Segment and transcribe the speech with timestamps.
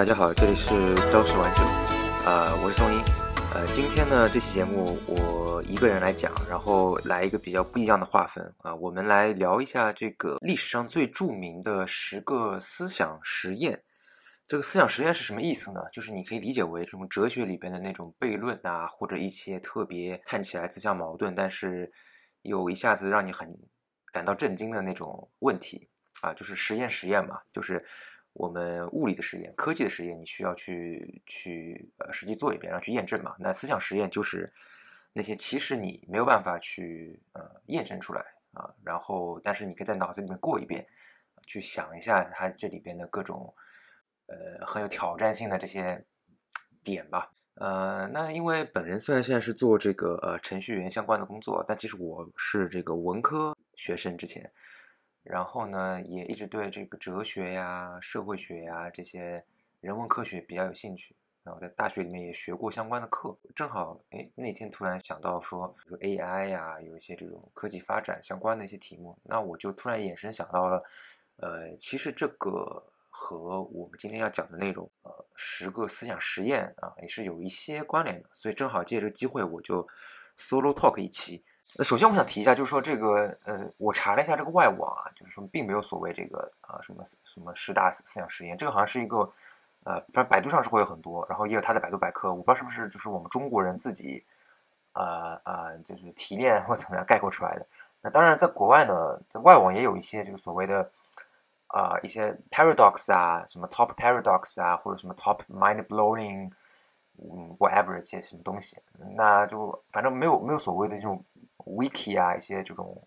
[0.00, 1.60] 大家好，这里是朝十晚九，
[2.24, 3.02] 呃，我是宋一，
[3.52, 13.82] 呃，今天呢这期节目我一个人来讲，然后来一个比较不一样的划分啊，我们来聊一下这个历史上最著名的十个思想实验。
[14.48, 15.82] 这个思想实验是什么意思呢？
[15.92, 21.92] 就是你可以理解为这种哲学里边的那种悖论啊，或者一些特别看起来自相矛盾，但是
[22.40, 23.54] 又一下子让你很
[24.10, 25.90] 感到震惊的那种问题
[26.22, 27.84] 啊，就是实验实验嘛，就是。
[28.32, 33.34] 我们物理的实验、科技的实验，你需要去去呃实际做一遍，然后去验证嘛。
[33.38, 34.52] 那思想实验就是
[35.12, 40.86] 那些其实你没有办法去呃验证出来啊，然后但是你可以在脑子里面过一遍，
[41.46, 43.52] 去想一下它这里边的各种
[44.26, 46.04] 呃很有挑战性的这些
[46.84, 47.32] 点吧。
[47.54, 54.50] 呃，那因为本人虽然现在是做这个呃程序员相关的工作，但其实我是这个文科学生之前。
[55.22, 59.44] 然后呢，也一直对这个哲学呀、社会学呀这些
[59.80, 61.14] 人文科学比较有兴趣。
[61.42, 63.34] 然后在大学里面也学过相关的课。
[63.56, 70.84] 正好，哎，那天突然想到说，比如 AI 呀，有一些这种科技发展相关的一些题目，那我就突然眼神想到了，
[71.36, 78.28] 呃，其实这个和我们今天要讲的内容，呃，十个思想实验啊，也是有一些关联的。
[78.32, 79.88] 所以正好借这个机会，我就
[80.36, 81.42] solo talk 一期。
[81.78, 89.18] 首先我想提一下，就是说这个，呃，我查了一下这个外网啊，就是说并没有所谓这个啊什么什么十大思想实验，这个好像是一个，
[89.84, 94.22] 呃，反正百度上是会有很多，然后也有它的百度百科，我不知道是不是就是我们中国人自己，
[94.92, 97.64] 啊啊，就是提炼或怎么样概括出来的。
[98.00, 100.90] 那当然，在国外呢，在外网也有一些就是所谓的
[101.68, 106.50] 啊一些 paradox 啊，什么 top paradox 啊，或者什么 top mind blowing，
[107.16, 108.76] 嗯，whatever 这些什么东西，
[109.14, 111.24] 那就反正没有没有所谓的这种。
[111.66, 113.06] Wiki 啊，一些这种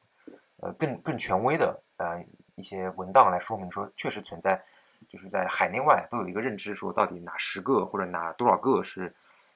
[0.58, 2.24] 呃更更权威的呃
[2.56, 4.64] 一些文档来说明说，确实存在，
[5.10, 9.14] 就是在海内外都有一个认知，说到底哪十个或者哪多少个是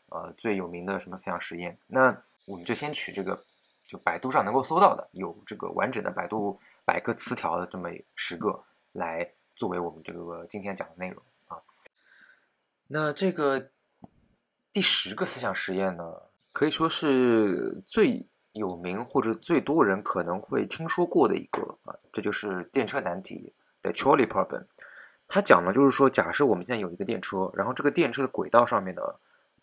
[0.09, 1.77] 呃最有名的什么思想实验。
[1.87, 2.15] 那
[2.45, 3.43] 我们就先取这个，
[3.85, 11.61] 就百度上能够搜到的，有这个完整的百度百科词条的这么十个，来作为我们这个今天讲的内容啊。
[12.87, 13.69] 那这个
[14.73, 16.21] 第十个思想实验呢，
[16.51, 18.25] 可以说是最。
[18.57, 24.65] 有名或者最多人可能会听说过的一个啊，这就是电车难题的 Trolley Problem。
[25.27, 29.01] 它讲的就是说，假设我们现在有一个电车，然后这个电车的轨道上面呢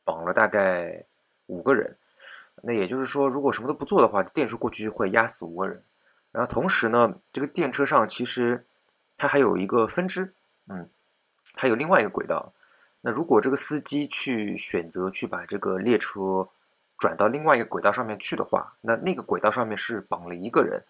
[0.04, 1.04] 绑了大概
[1.46, 1.96] 五个人，
[2.62, 5.82] 那也就是说，如果什么都不做的话，电车过去会压死五个人。
[6.32, 8.66] 然后同时呢，这个电车上其实
[9.16, 10.34] 它还有一个分支，
[10.68, 10.88] 嗯，
[11.54, 12.52] 还有另外一个轨道。
[13.02, 16.48] 那如果这个司机去选择去把这个列车
[16.98, 20.82] 转到另外一个轨道上面去的话，那那个轨道上面是绑了一个人，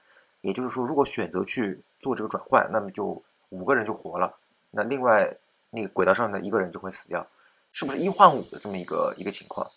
[0.43, 4.35] 也就是说，如果选择去做这个转换，那么就五个人就活了，
[4.71, 5.35] 那另外
[5.71, 7.27] 那个轨道上的一个人就会死掉，
[7.73, 9.71] 是不是一换五的这么一个一个情况？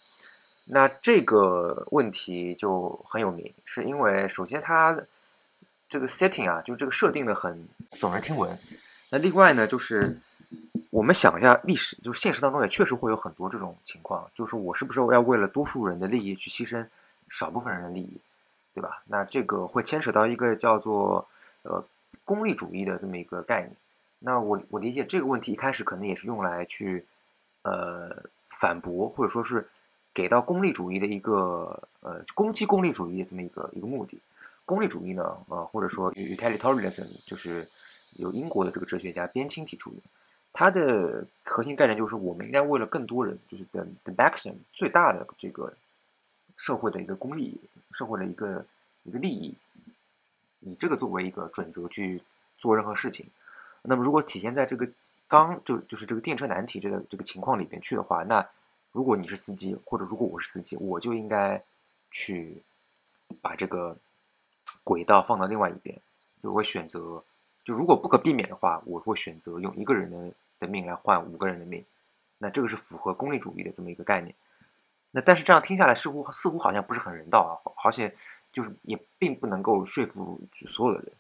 [0.66, 5.00] 那这个问题就很有名，是因为首先它
[5.88, 8.60] 这个 setting 啊，就是这个设定的很耸人听闻，
[9.10, 10.20] 那另外呢就是。
[10.90, 16.86] 我们想一下，历史就是现实当中也确实会有很多这种情况，就是我是不是要为了多数人的利益去牺牲
[17.30, 18.18] 少部分人的利益，
[18.74, 19.04] 对吧？
[19.06, 21.28] 那这个会牵扯到一个叫做
[21.64, 21.84] 呃
[22.24, 23.72] 功利主义的这么一个概念。
[24.20, 27.06] 那我我理解这个问题一开始可能也是用来去
[27.64, 29.68] 呃反驳或者说是
[30.14, 34.18] 给到功利主义的一个呃攻击功利主义的这么一个一个目的。
[34.64, 37.68] 功利主义呢，呃或者说 utilitarianism 就是
[38.14, 39.98] 由英国的这个哲学家边沁提出的。
[40.60, 45.72] 它的核心概念就是，我们应该为了更多人，就是 the the maximum 最大的这个
[46.56, 48.66] 社会的一个公利，社会的一个
[49.04, 49.56] 一个利益，
[50.62, 52.24] 以这个作为一个准则去
[52.58, 53.28] 做任何事情。
[53.84, 54.90] 那么，如果体现在这个
[55.28, 58.44] 刚就就是这个电车难题这个这个情况里边去的话，那
[58.92, 61.64] 如果你是司机，或者如果我是司机，我就应该
[62.10, 62.64] 去
[63.44, 63.96] 把这个
[64.84, 65.96] 轨道放到另外一边，
[66.42, 67.24] 就会选择，
[67.64, 70.34] 就如果不可避免的话，我会选择用一个人的。
[70.60, 71.86] 的命来换五个人的命，
[72.38, 74.36] 那这个是符合功利主义的这么一个概念。
[75.12, 78.14] 那但是这样听下来，似乎似乎好像不是很人道啊，而且
[78.52, 81.14] 就是也并不能够说服所有的人。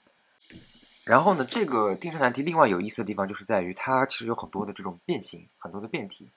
[1.05, 6.29] 然后呢，这个电车难题另外有意思的地方就是在于它其实有很多的这种变形，很多的变体。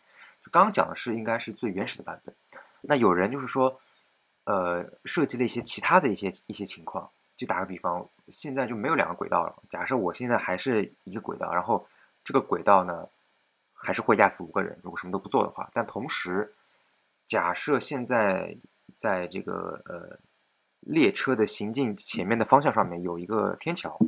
[0.42, 2.34] 就刚刚讲的是应该是最原始的版本。
[2.80, 3.80] 那有人就是说，
[4.44, 7.10] 呃，设计了一些其他的一些一些情况。
[7.36, 9.54] 就打个比方，现在就没有两个轨道了。
[9.68, 11.84] 假设我现在还是一个轨道，然后。
[12.24, 13.08] 这个轨道呢，
[13.72, 15.70] 还是会压死五个人，如果什么都不做的话。
[15.72, 16.54] 但同时，
[17.26, 18.56] 假设现在
[18.94, 20.18] 在这个呃
[20.80, 23.98] 列车的行进前面的方向上面有一个天桥，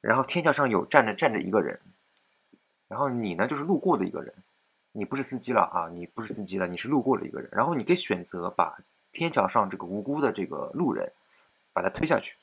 [0.00, 1.78] 然后天桥上有站着站着一个人，
[2.88, 4.34] 然后你呢就是路过的一个人，
[4.92, 8.78] 你不是司机了啊，你不是司机了，你是路过的一个人，然后你可以选择把
[9.12, 11.12] 天桥上这个无辜的这个路人
[11.72, 12.36] 把他推下去。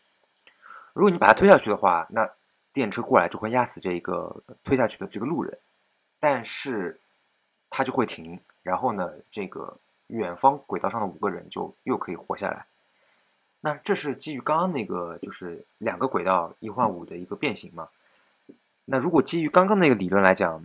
[0.93, 2.29] 如果你把他推下去的话，那
[2.77, 5.57] 电车过来就会压死这个推下去的这个路人，
[6.19, 6.99] 但是
[7.71, 9.75] 他就会停，然后呢，这个
[10.07, 12.67] 远方轨道上的五个人就又可以活下来。
[13.61, 17.89] 那这是基于刚刚那个就是两个轨道一换五的一个变形嘛？
[18.85, 20.63] 那如果基于刚刚那个理论来讲，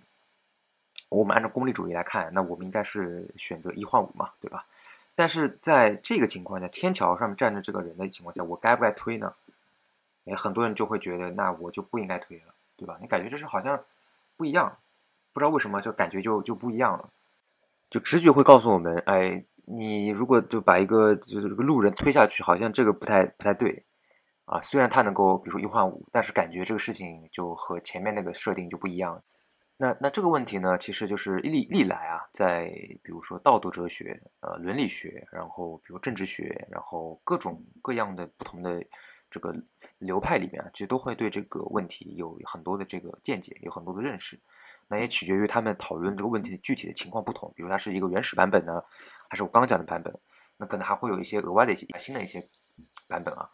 [1.08, 4.66] 我们按照功利主义来看，那我们应该是选择一换五嘛，对吧？
[5.14, 9.32] 但是在这个情况下，天桥上面站着这个人的情况下，我该不该推呢？
[10.24, 12.98] 哎，很多人就会觉得，那我就不应该推了，对吧？
[13.00, 13.82] 你感觉这是好像
[14.36, 14.78] 不一样，
[15.32, 17.10] 不知道为什么就感觉就就不一样了，
[17.90, 23.84] 就直觉会告诉我们，哎，你如果就把一个就是这个路人推下去，好像这个不太不太对。
[24.44, 29.22] 啊，虽然他能够比如说一换五，但是感觉这个事情就和前面那个设定就不一样。
[29.76, 32.66] 那那这个问题呢，其实就是历历来啊，在
[33.02, 38.84] 比如说道德哲学、呃伦理学，然后比如政治学，然后各种各样的不同的
[39.32, 39.52] 这个
[39.98, 44.38] 流派里面啊，其实都会对这个问题有很多的这个见解，有很多的认识。
[44.88, 48.84] 那也取决于他们讨论这个问题的具体的情况不同，比如它是一个原始版本呢，
[49.26, 50.14] 还是我刚讲的版本，
[50.58, 52.46] 那可能还会有一些额外的一些新的一些
[53.08, 53.48] 版本啊。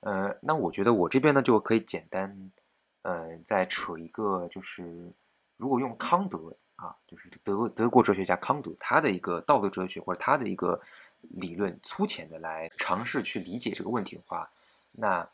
[0.00, 2.52] 呃，那我觉得我这边呢就可以简单，
[3.00, 5.10] 呃，再扯一个，就是
[5.56, 10.78] 如果用康德啊，就是德德国哲学家康德他的一个道德哲学或者他的一个
[11.22, 14.50] 理论，粗浅的来尝试去理解这个问题的话，
[14.96, 15.28] 那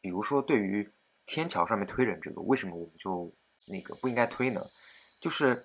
[0.00, 0.90] 比如说对于
[1.26, 3.32] 天桥上面推人这个，为什么我们就
[3.66, 4.64] 那个不应该推呢？
[5.20, 5.64] 就是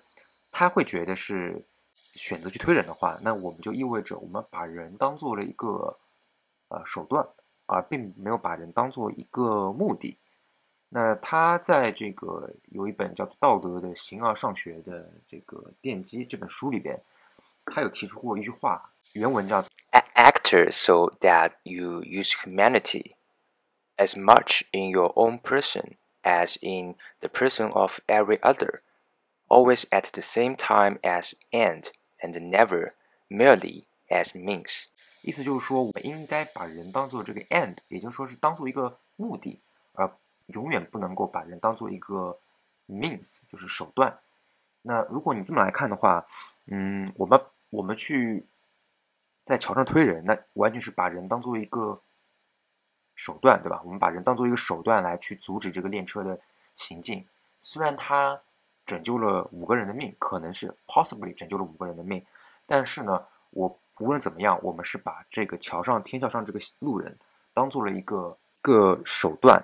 [0.50, 1.64] 他会觉得是
[2.14, 5.98] 选择去推人的话，那我们就意味着我们把人当做了一个
[6.68, 7.26] 呃手段。
[7.72, 10.18] 而并没有把人当做一个目的。
[10.88, 17.00] 那他在这个有一本叫做《道德的形而上学》的这个奠基这本书里边，
[17.66, 23.12] 他有提出过一句话，原文叫做 “Actor so that you use humanity
[23.99, 28.81] as much in your own person as in the person of every other,
[29.47, 32.93] always at the same time as end, and never
[33.29, 34.85] merely as means.”
[35.21, 39.59] 意思就是说，我们应该把人当做这个 end，也就是说是当做一个目的，
[39.93, 40.11] 而
[40.47, 42.37] 永远不能够把人当做一个
[42.87, 44.19] means，就是手段。
[44.83, 46.25] 那如果你这么来看的话，
[46.67, 47.41] 嗯，我们
[47.71, 48.45] 我们去
[49.43, 51.99] 在桥上推人，那完全是把人当做一个
[53.22, 53.82] 手段，对吧？
[53.84, 56.38] 我们把人当做一个手段来去阻止这个练车的
[56.74, 57.26] 行进。
[57.58, 58.40] 虽然他
[58.86, 62.24] 拯救了五个人的命，可能是 possibly 拯救了五个人的命，
[62.66, 63.78] 但是呢，我。
[64.00, 67.14] 无论怎么样，我们是把这个桥上天桥上这个路人
[67.52, 69.62] 当做了一个一个手段，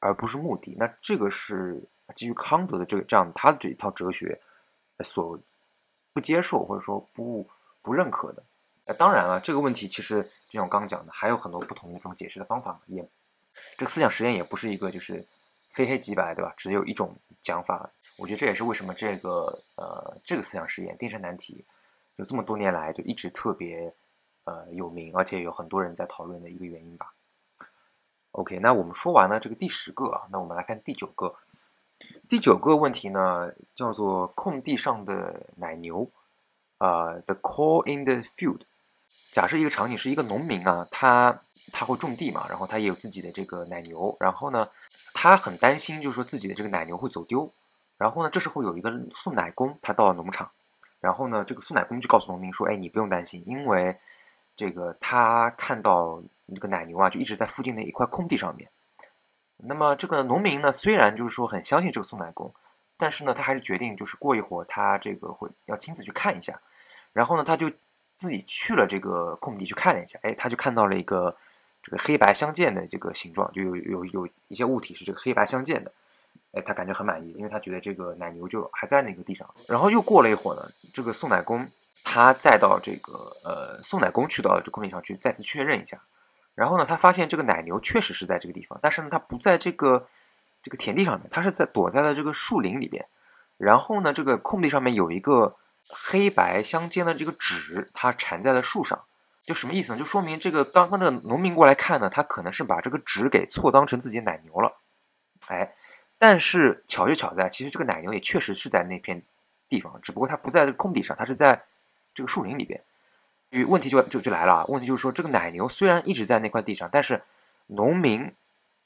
[0.00, 0.74] 而不是目的。
[0.78, 1.78] 那这个是
[2.14, 4.40] 基于康德的这个这样他的这一套哲学
[5.00, 5.38] 所
[6.14, 7.46] 不接受或者说不
[7.82, 8.42] 不认可的。
[8.88, 12.80] 呃，当然了，这个问题其实就像我刚讲的，还有很多不同的这种解释的方法。
[12.86, 13.06] 也
[13.76, 15.22] 这个思想实验也不是一个就是
[15.68, 16.54] 非黑即白，对吧？
[16.56, 17.90] 只有一种讲法。
[18.16, 21.64] 我觉得这也是为什么这个呃这个思想实验电山难题。
[22.16, 23.94] 就这么多年来，就一直特别，
[24.44, 27.12] 呃，有名，而且有很多人在讨论的一个原因吧。
[28.32, 31.36] OK，那我们说完了这个第十个啊，那我们来看第九个。
[32.28, 36.10] 第九个问题呢，叫做空地上的奶牛，
[36.78, 38.62] 呃，the cow in the field。
[39.30, 41.40] 假设一个场景是一个农民啊，他
[41.72, 44.68] 他会种地嘛，然后他也有自己的这个奶牛，然后呢，
[45.12, 47.50] 他很担心，就是说自己的这个奶牛会走丢，
[47.96, 50.50] 然后呢，这时候有一个送奶工，他到了农场。
[51.00, 53.96] 然后呢，这个送奶工就告诉农民说：“哎，你不用担心，因为
[54.56, 56.20] 这个他看到
[56.52, 58.68] 这个奶牛啊，就一直在附近的一块空地上面。
[59.58, 62.52] 那么这个农民呢，虽然就是说很相信这个送奶工，
[62.96, 66.60] 但是呢，他还是决定就是过一会儿他这个会要亲自去看一下。
[67.12, 67.70] 然后呢，他就
[68.18, 71.34] 自己去了这个空地去看了一下，哎，他就看到了一个
[71.80, 75.92] 这个黑白相间的这个形状，就有有有一些物体是这个黑白相间的。”
[76.52, 79.48] 哎，他感觉很满意，因为他觉得这个奶牛就还在那个地上。
[79.68, 81.68] 然后又过了一会儿呢，这个送奶工
[82.02, 86.00] 他再到这个呃送奶工去到这空地上去再次确认一下。
[86.54, 90.08] 然后呢，他发现这个奶牛确实是在这个地方，但是呢，它不在这个
[90.62, 93.06] 这个田地上面，它是在躲在了这个树林里边。
[93.58, 95.54] 然后呢，这个空地上面有一个
[95.88, 99.04] 黑白相间的这个纸，它缠在了树上。
[99.44, 99.98] 就什么意思呢？
[99.98, 104.80] 就说明这个刚刚这个农民过来看呢，他可能是把这个纸给错当成自己奶牛了。
[105.48, 105.74] 哎。
[106.20, 109.22] 但是巧就巧在，其实这个奶牛也确实是在那片
[109.68, 111.62] 地方，只不过它不在空地上，它是在
[112.12, 112.82] 这个树林里边。
[113.50, 117.22] 与问题就就就来了，问题就是说，这个奶牛虽然一直在那块地上，但是
[117.68, 118.34] 农民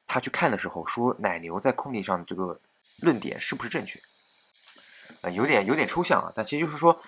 [0.06, 2.61] 他去看的时候说奶牛在空地上，这个
[2.99, 3.99] 论点是不是正确？
[5.23, 6.31] 呃，有点有点抽象啊。
[6.35, 7.00] 但其实就是说，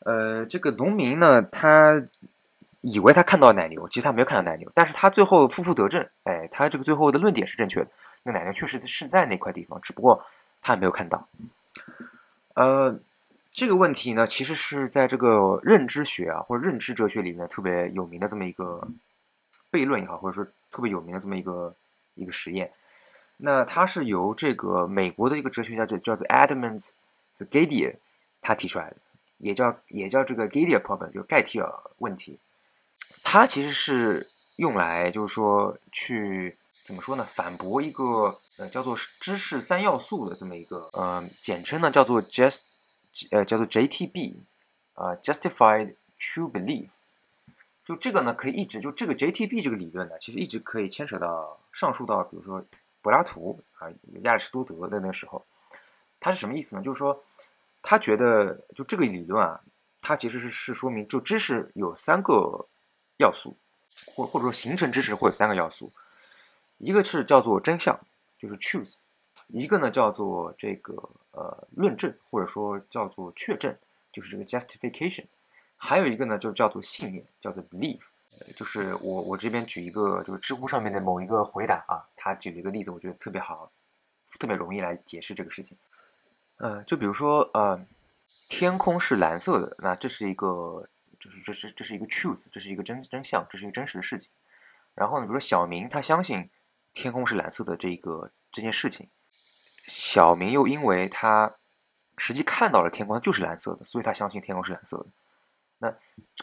[0.00, 2.04] 呃，这个农民呢，他
[2.80, 7.90] 以为他看到奶牛，其实他没有看到奶牛，但是他最后负负得正，哎，他这个最后的论点是正确的，
[8.22, 10.24] 那奶牛确实是在那块地方，只不过
[10.62, 11.28] 他没有看到。
[12.54, 12.98] 呃，
[13.50, 18.88] 这个问题呢，其实是在这个认知学啊，或者认知哲学里面特别有名的这么一个
[19.70, 21.74] 悖论也好，或者说特别有名的这么一个
[22.14, 22.70] 一个实验。
[23.36, 26.88] 那它是由这个美国的一个哲学家叫叫做 Edmund
[27.32, 27.94] 是 g a d i e
[28.40, 28.96] 他提出来的，
[29.38, 32.38] 也叫也叫这个 g a d i e problem，就盖蒂尔问题。
[33.22, 37.24] 它其实是用来就是说去怎么说呢？
[37.24, 42.62] 反驳一个呃叫做知识三要素的这么一个呃简称呢叫做 just
[43.30, 44.36] 呃叫做 JTB
[44.94, 46.88] 啊 Justified True Belief。
[47.84, 52.64] 就这个呢可以一直就这个 JTB 这个理论呢，其实一直可以牵扯到上述到比如说
[53.02, 53.88] 柏拉图啊
[54.22, 55.44] 亚里士多德的那时候，
[56.20, 56.82] 他是什么意思呢？
[56.82, 57.24] 就是说
[57.82, 59.60] 他觉得就这个理论啊，
[60.00, 62.68] 它其实是是说明就知识有三个。
[63.22, 63.54] 要素，
[64.06, 65.92] 或或者说形成知识会有三个要素，
[66.78, 68.00] 一个是叫做真相，
[68.38, 69.00] 就是 truth；
[69.48, 70.94] 一个呢叫做这个
[71.32, 73.76] 呃论证，或者说叫做确证，
[74.10, 75.26] 就是这个 justification；
[75.76, 78.00] 还有一个呢就叫做信念，叫做 belief。
[78.56, 83.70] 就是我我这边举一个，就是知乎上面的某一个回答啊，他举了一个例子，我觉得特别好，
[84.38, 85.76] 特别容易来解释这个事情。
[86.60, 87.84] 呃，就比如说呃，
[88.48, 90.88] 天空是蓝色的，那这是一个。
[91.18, 94.30] 就是这是这是一个 truth，这是一个真真相，这是一个真实的事情。
[94.94, 96.48] 然后呢，比如说小明他相信
[96.94, 99.10] 天空是蓝色的这个这件事情，
[99.86, 101.56] 小明又因为他
[102.16, 105.06] 实际看到了天空就是蓝色的，所以他相信天空是蓝色的。
[105.76, 105.90] 那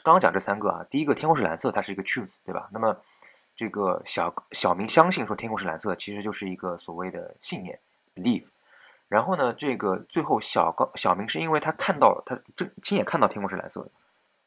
[0.03, 2.69] 刚刚讲这三个啊，第一个天空是蓝色，它是一个 truth，对吧？
[2.71, 2.95] 那么
[3.55, 7.79] 这个小小明相信说天空是蓝色，其实就是一个所谓的信念
[8.13, 8.49] belief。
[9.07, 13.89] 然后呢，这个最后小高小明是因为他看到了，他这亲眼看到天空是蓝色的。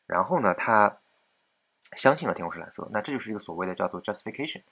[0.07, 0.99] 然后呢，他
[1.97, 4.63] 相信了天空是蓝色，那这就是一个所谓的叫做 justification。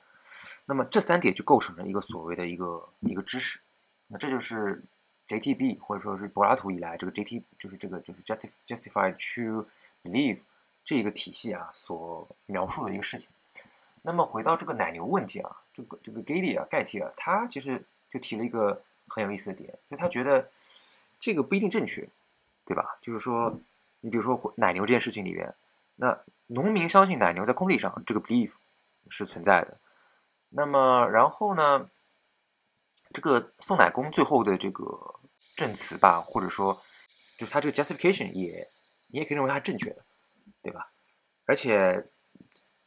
[0.67, 3.61] 那么这三点就构成了一个所谓的一个一个知识。
[4.09, 4.83] 那这就是
[5.27, 9.65] JTB 或者说是柏拉图以来这个 JT 就是这个就是 justif justify true
[10.03, 10.41] belief
[10.85, 13.31] 这一个体系啊所描述的一个事情。
[14.03, 20.51] 那么回到这个奶牛问题啊，这个这个 g a d y 啊盖蒂啊，他其实就提了一个很有意思的点，就他觉得
[21.19, 22.09] 这个不一定正确，
[22.65, 22.99] 对吧？
[23.01, 23.59] 就是说。
[24.01, 25.53] 你比如说奶牛这件事情里边，
[25.97, 28.53] 那农民相信奶牛在空地上，这个 belief
[29.09, 29.77] 是存在的。
[30.51, 31.91] 那么然后呢，
[33.13, 35.17] 这个送奶工最后的这个
[35.57, 36.81] 证词吧，或者说
[37.37, 38.71] 就是他这个 justification 也
[39.09, 40.05] 你也可以认为它正确的，
[40.63, 40.93] 对吧？
[41.47, 42.07] 而且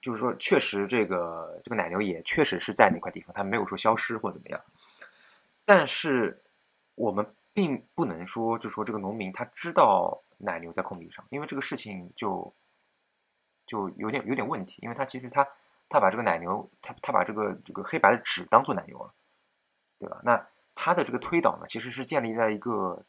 [0.01, 4.62] 就是说，确实这个这个奶牛也确实是在那块地方，它没有说消失或怎么样。
[5.65, 6.44] 但是
[6.96, 10.24] 我们并不能说，就说这个农民他知道。
[10.44, 12.51] 奶牛在空地上，因为这个事情就
[13.68, 15.48] 就有点有点问题，因为他其实他
[15.88, 19.13] 他把这个奶牛，他他把这个这个黑白的纸当做奶牛了，
[20.00, 20.20] 对吧？
[20.24, 23.06] 那他的这个推导呢，其实是建立在一个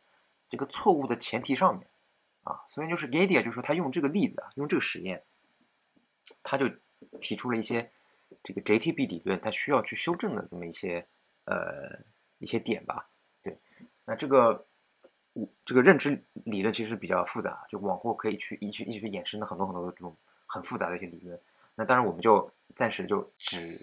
[0.47, 1.89] 这个错误的前提上面
[2.43, 5.25] 啊，所以就是 g a d i a 就说他用这个例子啊，用这个实验，
[6.43, 6.69] 他就
[7.19, 7.91] 提出了一些
[8.43, 11.07] 这个 JTB 理论，他需要去修正的这么一些
[11.47, 11.99] 呃
[12.43, 13.09] 一些点吧，
[13.43, 13.57] 对，
[14.05, 14.67] 那这个。
[15.65, 21.41] 这个认知理论其实比较复杂，就往后可以去一去一去衍生的很多很多的这种很复杂的一些理论。
[21.75, 23.81] 那当然，我们就暂时就只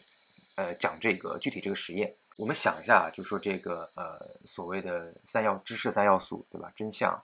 [0.57, 2.15] 呃讲这个具体这个实验。
[2.37, 6.71] 我们想一下，就说这个呃所谓的三要知识三要素，对吧？
[6.75, 7.19] 真相，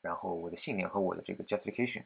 [0.00, 2.02] 然后我的信念和我的这个 justification，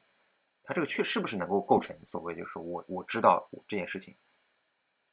[0.65, 4.17] 它这个确是不是能够构成所谓就是我我知道这件事情，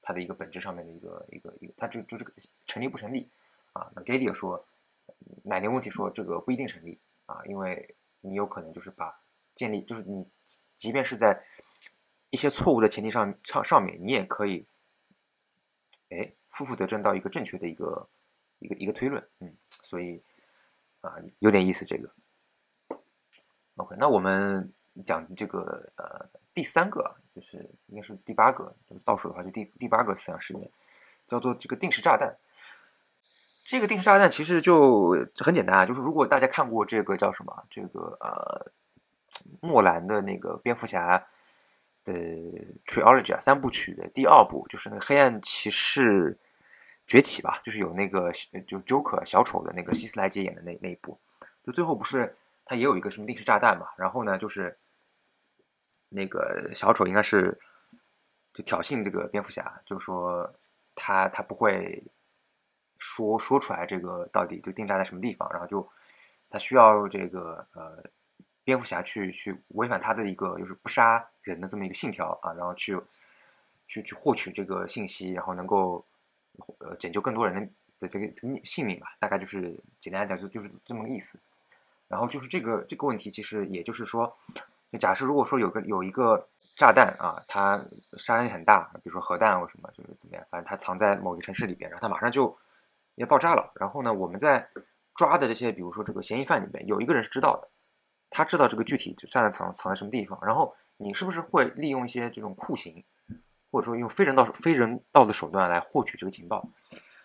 [0.02, 2.34] 它的一个本质上面的一个一个一个，它就就这个
[2.66, 3.30] 成立不成立
[3.74, 3.92] 啊？
[3.96, 4.66] 那 g a d i 说。
[5.44, 9.22] 奶牛问题说这个不一定成立啊，因为你有可能就是把
[9.54, 10.28] 建立，就是你
[10.76, 11.44] 即便是在
[12.30, 14.66] 一些错误的前提上上上面，你也可以，
[16.10, 18.10] 哎，负负得正到一个正确的一个
[18.60, 20.24] 一个一个推论，嗯，所以
[21.02, 22.10] 啊有点意思这个。
[23.76, 24.72] OK，那我们
[25.06, 30.72] 讲这个呃第三个，就是应该是第八个，就是倒数的话就第第八个思想实验，
[31.28, 32.38] 叫做这个定时炸弹。
[33.70, 38.72] 这个定时炸弹其实就很简单啊，就是如果大家看过这个叫什么，这个呃，
[39.62, 41.24] 诺兰的那个蝙蝠侠
[42.04, 42.12] 的
[42.88, 46.36] trilogy 啊三部曲的第二部，就是那个黑暗骑士
[47.06, 48.32] 崛起吧，就是有那个
[48.66, 51.20] 就 Joker 小丑的那个希斯莱杰演的那那一部，
[51.64, 52.36] 就最后不是
[52.66, 54.76] 他也有一个什么定时炸弹嘛，然后呢就是
[56.10, 57.56] 那个小丑应该是
[58.52, 60.52] 就挑衅这个蝙蝠侠，就说
[60.96, 62.04] 他他不会。
[63.00, 65.90] 说说出来这个到底就定炸在什么地方，然后就
[66.52, 68.04] 他需要这个呃
[68.64, 72.96] 蝙蝠侠去去违反他的一个就是不杀人的这么一个信条啊，然后去
[73.88, 76.06] 去去获取这个信息，然后能够
[76.78, 81.40] 呃拯救更多人的的这个性命吧，大概就是简单来讲就就是这么个意思。
[82.08, 84.36] 然后就是这个这个问题，其实也就是说，
[84.92, 87.78] 就假设如果说有个有一个炸弹啊，它
[88.18, 92.58] 杀伤力很大，比如说核弹或什么，就是怎么样，反正它藏在某个城市里边，然后它马上就
[93.20, 93.72] 要爆炸了。
[93.76, 94.70] 然后呢，我们在
[95.16, 97.70] 抓的这些，比如说这个嫌疑犯里面，有一个人是知道的，
[98.30, 100.40] 他知道这个具体就炸弹藏藏在什么地方。
[100.42, 103.04] 然后你是不是会利用一些这种酷刑，
[103.72, 106.70] 或者说用非人道非人道的手段来获取这个情报？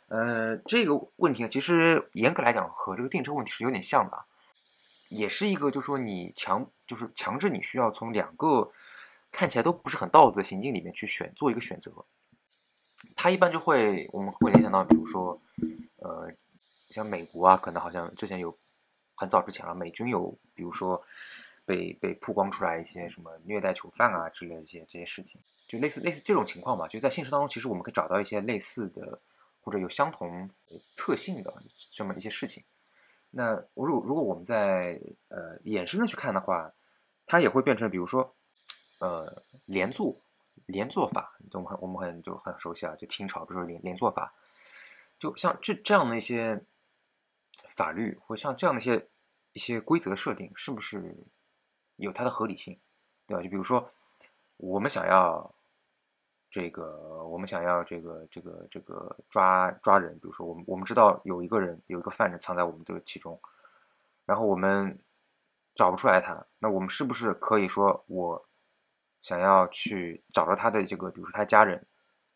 [0.09, 4.25] 呃，这个问题呢，其实严格来讲和这个订车问题是有点像的。
[5.11, 8.71] 也是一个，就是说你强，就是强制你需要从两个
[9.31, 11.93] 看起来都不是很道德的行径里面去选做一个选择。
[13.15, 15.41] 他一般就会，我们会联想到，比如说，
[16.05, 16.31] 呃，
[16.91, 18.55] 像美国啊，可能好像之前有
[19.17, 21.03] 很早之前了，美军有，比如说
[21.65, 26.87] 被被曝光出来一些什么虐待囚犯啊之类的这些这些事情，就类似类似这种情况嘛。
[26.87, 29.19] 就在现实当中，其实我们可以找到一些类似的
[29.63, 30.51] 或者有相同
[30.95, 32.63] 特性的这么一些事情。
[33.31, 36.71] 那如果如果我们在呃衍生的去看的话，
[37.27, 38.37] 它也会变成，比如说，
[38.99, 40.15] 呃连坐
[40.67, 44.35] 连坐法，我们很我们很就很熟悉啊，就清朝，比如说连连坐法，
[45.25, 46.63] 就像这这样的一些
[47.71, 49.09] 法律，或像这样的一些
[49.53, 51.17] 一些规则设定，是不是
[51.97, 52.79] 有它的合理性，
[53.27, 53.43] 对吧？
[53.43, 53.89] 就比如说
[54.59, 55.55] 我们想要。
[56.51, 63.41] 这个我们想要这个这个这个抓抓人，比如说我们我们知道有一个人有一个犯人藏在我们这个其中，
[64.25, 64.97] 然后我们
[65.75, 68.49] 找不出来他，那我们是不是可以说我
[69.21, 71.85] 想要去找到他的这个，比如说他家人，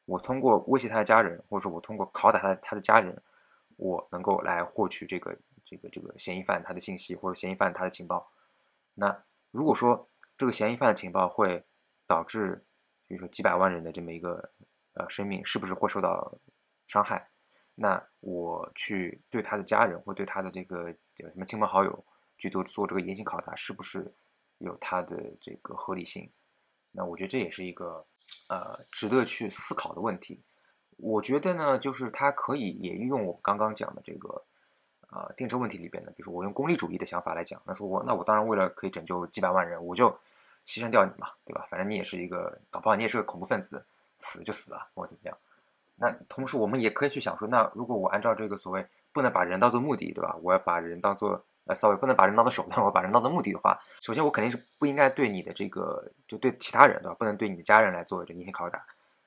[0.08, 3.22] 我通过威胁他的家人，或者说我通过拷打他他的家人，
[3.76, 8.32] 我能够来获取这个这个这个嫌疑犯他的信息或者嫌疑犯他的情报？
[8.94, 11.64] 那如果说这个嫌疑犯的情报会
[12.06, 12.64] 导致。
[13.08, 14.50] 比如说几百万人的这么一个
[14.92, 16.38] 呃生命是不是会受到
[16.84, 17.26] 伤害？
[17.74, 22.04] 那我去对他的家人或对他的这个什么亲朋好友
[22.36, 24.14] 去做做这个严刑拷打，是不是
[24.58, 26.30] 有它的这个合理性？
[26.92, 28.06] 那我觉得这也是一个
[28.48, 30.40] 呃值得去思考的问题。
[30.96, 34.42] 我觉得呢，就是它可以也运用我刚刚讲的这个
[35.08, 40.16] 啊电车问题里边的，比如说我用功利主义的想法来讲，那说我那我当然为了可以拯救几百万人，我就。
[40.66, 41.64] 牺牲掉你嘛，对吧？
[41.70, 43.82] 反正你也是一个，搞不好你也是个恐怖分子，
[44.18, 45.38] 死就死了，或者怎么样。
[45.96, 50.36] 那同时我们也可以去想说，那如果我按照这个所谓不能把人当做目的，对吧？
[50.42, 57.14] 我要把人当做呃，sorry，不能把人当做手段， 我把人当做目的的话，首先我肯定是不应该对你的这个，就对其他人，对吧？
[57.14, 58.82] 不能对你的家人来做这个进行拷打。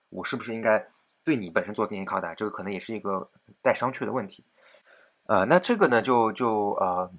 [0.10, 0.86] 我是不是应该
[1.24, 2.34] 对你本身做进行拷打？
[2.34, 3.30] 这个可能也是一个
[3.62, 4.44] 带商榷的问题。
[5.28, 7.10] 呃，那这个呢，就就呃。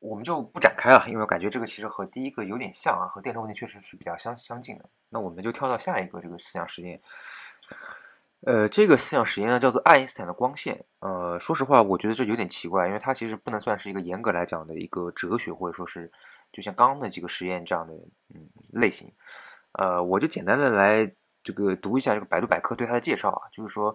[0.00, 4.84] 我们就不展开了，因为我感觉这个其实和第一个有点像啊，和电车问题确实是比较相相近的。
[5.08, 7.00] 那我们就跳到下一个这个思想实验。
[8.46, 10.84] 呃，这个思想实验呢叫做爱因斯坦的光线。
[11.00, 16.10] 呃，说实话，我觉得这有点奇怪，因为它其实不能算是一个严格来讲的一个哲学，或者说是
[16.52, 17.94] 就像刚刚那几个实验这样的
[18.34, 19.10] 嗯类型。
[19.72, 21.10] 呃，我就简单的来
[21.42, 23.94] 这个读一下这个百度百科对它的介绍啊，就是说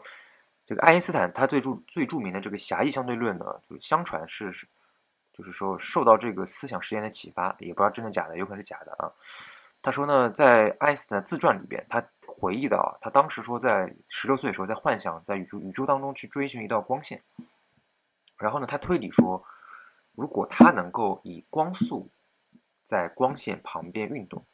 [0.66, 4.52] 这个爱因斯坦他最著最著名的这个狭义相对论呢，就相传是。
[5.32, 9.10] 就是说，受到这个思想实验的启发，也不知道真的假的，有可能是假的啊。
[9.82, 12.04] 他说呢，在爱因斯坦自传里边，他
[12.40, 17.22] 回忆到，他当时说，在十六岁的时候，在幻想在宇宙宇宙当中去追寻一道光线。
[18.38, 19.44] 然后呢，他推理说，
[20.16, 22.10] 如果他能够以光速
[22.82, 24.46] 在光线旁边运动，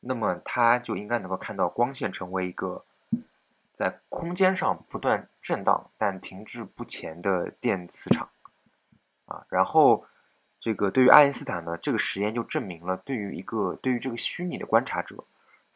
[0.00, 2.84] 那么他就应该能够看到光线成为一个
[3.72, 8.30] 在空间上不断震荡但停滞不前的电磁场
[9.26, 9.44] 啊。
[9.48, 10.06] 然后。
[10.60, 15.22] 这个对于爱因斯坦呢，这个实验就证明了，对于一个对于这个虚拟的观察者，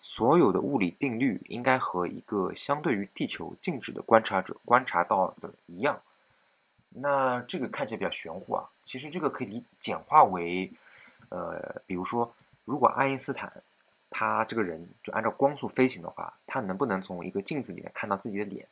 [0.05, 6.03] 所有的物理定律应该和一个相对于地球静止的观察者观察到的一样。
[6.88, 10.73] 那这个看起来比较玄乎啊，其实这个可以理简化为，
[11.29, 12.35] 呃，比如说，
[12.65, 13.62] 如果爱因斯坦
[14.11, 18.67] 他这个人就按照光速飞行的话，他能不能从一个镜子里面看到自己的脸，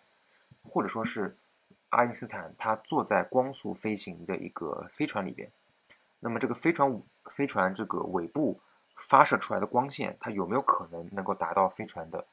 [0.68, 1.36] 或者说是
[1.90, 5.48] 爱因斯坦他坐在光速飞行的一个飞船里边？
[6.18, 8.60] 那么这个飞船飞船这个尾部
[9.00, 12.24] 发射出来的光线，它有没有可能能够达到飞船的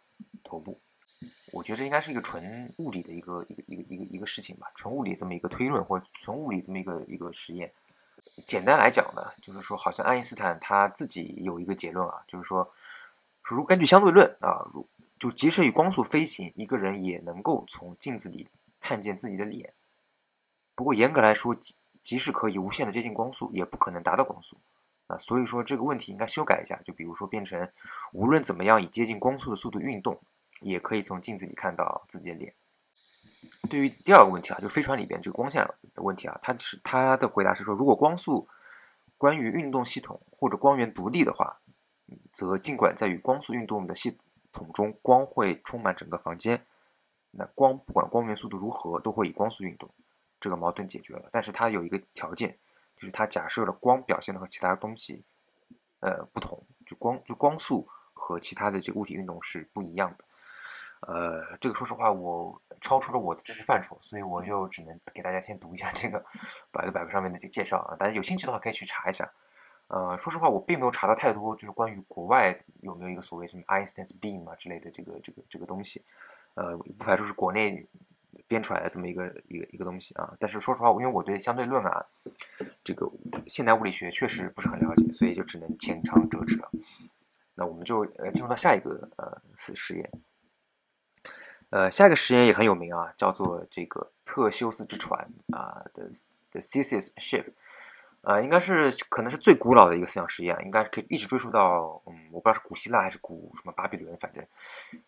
[0.43, 0.79] 头部？
[1.51, 7.71] 我觉得这应该是一个纯物理的一个一个一个一个一个事情吧，纯物理这么一个推论，或者纯物理这么一个一个实验。
[8.45, 12.69] 简单来讲呢，就是说，好像爱因斯坦他自己有一个结论啊，就是说，
[13.41, 18.47] 如根据相对论啊，如就即使以光速飞行，一个人也能够从镜子里
[18.79, 19.73] 看见自己的脸。
[20.75, 24.57] 不过严格来说，即即使可以无限的接近光速，也不可能达到光速
[25.07, 25.17] 啊。
[25.17, 27.69] 所以说这个问题应该修改一下，就比如说变成
[28.13, 30.19] 无论怎么样以接近光速的速度运动，
[30.61, 32.53] 也可以从镜子里看到自己的脸。
[33.69, 38.47] 对于第二个问题啊，就飞船里边这个光线的问题啊，他是他的回答是说，如果光速
[39.17, 41.59] 关于运动系统或者光源独立的话，
[42.31, 44.17] 则尽管在与光速运动的系
[44.51, 46.65] 统中，光会充满整个房间。
[47.31, 49.89] 那光不管光源速度如何，都会以光速运动，
[50.39, 51.29] 这个矛盾解决了。
[51.31, 52.57] 但是它有一个条件，
[52.97, 55.21] 就是它假设了光表现的和其他东西，
[56.01, 60.25] 呃不同，就光就光速和其他的这个物体运动是不一样的。
[61.01, 66.17] 呃，这个说实话我超出了我的知识范畴，所以我就只能给大家先读一下这个
[66.71, 67.95] 百度百科上面的这个介绍啊。
[67.95, 69.31] 大家有兴趣的话可以去查一下。
[69.89, 76.03] 呃，说实话我并没有查到太多，就是关于国外有没有一个所谓什么 Einstein's beam 啊之类的这个这个这个东西。
[76.55, 77.87] 呃，不排除是国内
[78.47, 80.35] 编出来的这么一个一个一个东西啊。
[80.39, 82.05] 但是说实话，因为我对相对论啊，
[82.83, 83.09] 这个
[83.47, 86.69] 现代物理学确实不是很了解，所以就只能浅尝辄止了。
[87.55, 90.11] 那我们就呃进入到下一个呃实实验。
[91.69, 96.09] 呃，下一个实验也很有名啊，叫做这个特修斯之船啊的
[96.51, 97.45] The Theseus Ship。
[98.21, 104.45] 呃，应该是可能是最古老的一个思想实验，应该是可以一直追溯到，嗯，我不知道是古希腊还是古什么巴比伦，反正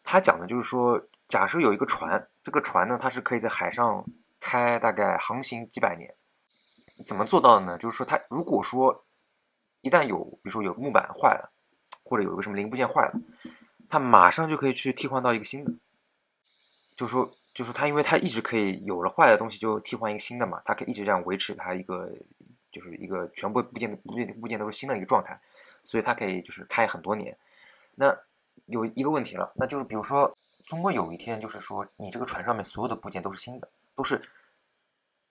[0.04, 4.04] 他讲的就是说，假设有一个船，这个船呢，它是可以在海上
[4.42, 6.14] 开大概航行几百年，
[7.06, 7.78] 怎么做到的呢？
[7.78, 9.06] 就是说，它如果说
[9.80, 11.54] 一旦有，比如说有个木板坏了，
[12.04, 13.14] 或者有一个什么零部件坏了，
[13.88, 15.72] 它马上就可以去替换到一个新的，
[16.98, 22.12] 就是说，就是它因为它一直可以有了坏的东西就替换一个新的嘛，它可以一直这样维持它一个。
[22.72, 25.36] 就是一个全部部件的部件部件都是新的一个状态，
[25.84, 27.36] 所以它可以就是开很多年。
[27.96, 28.16] 那
[28.68, 30.38] 有一个问题了，那就是比如说，
[30.70, 34.22] 中国有一天就是说，你这个船上面所有的部件都是新的，都是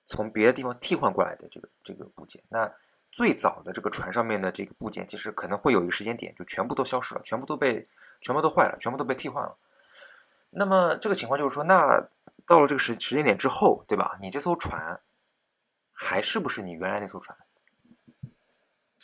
[0.05, 2.43] 从别的地方替换过来的这个这个部件。
[2.49, 2.69] 那
[3.13, 7.87] 最早的这个船上面的这个部件，其实可能会有一个时间点，就全部都消失了，全部都被
[8.21, 9.57] 全部都坏了，全部都被替换了。
[10.51, 12.09] 那么这个情况就是说，那
[12.45, 14.19] 到了这个时时间点之后，对吧？
[14.21, 15.01] 你这艘船。
[16.01, 17.37] 还是不是你原来那艘船？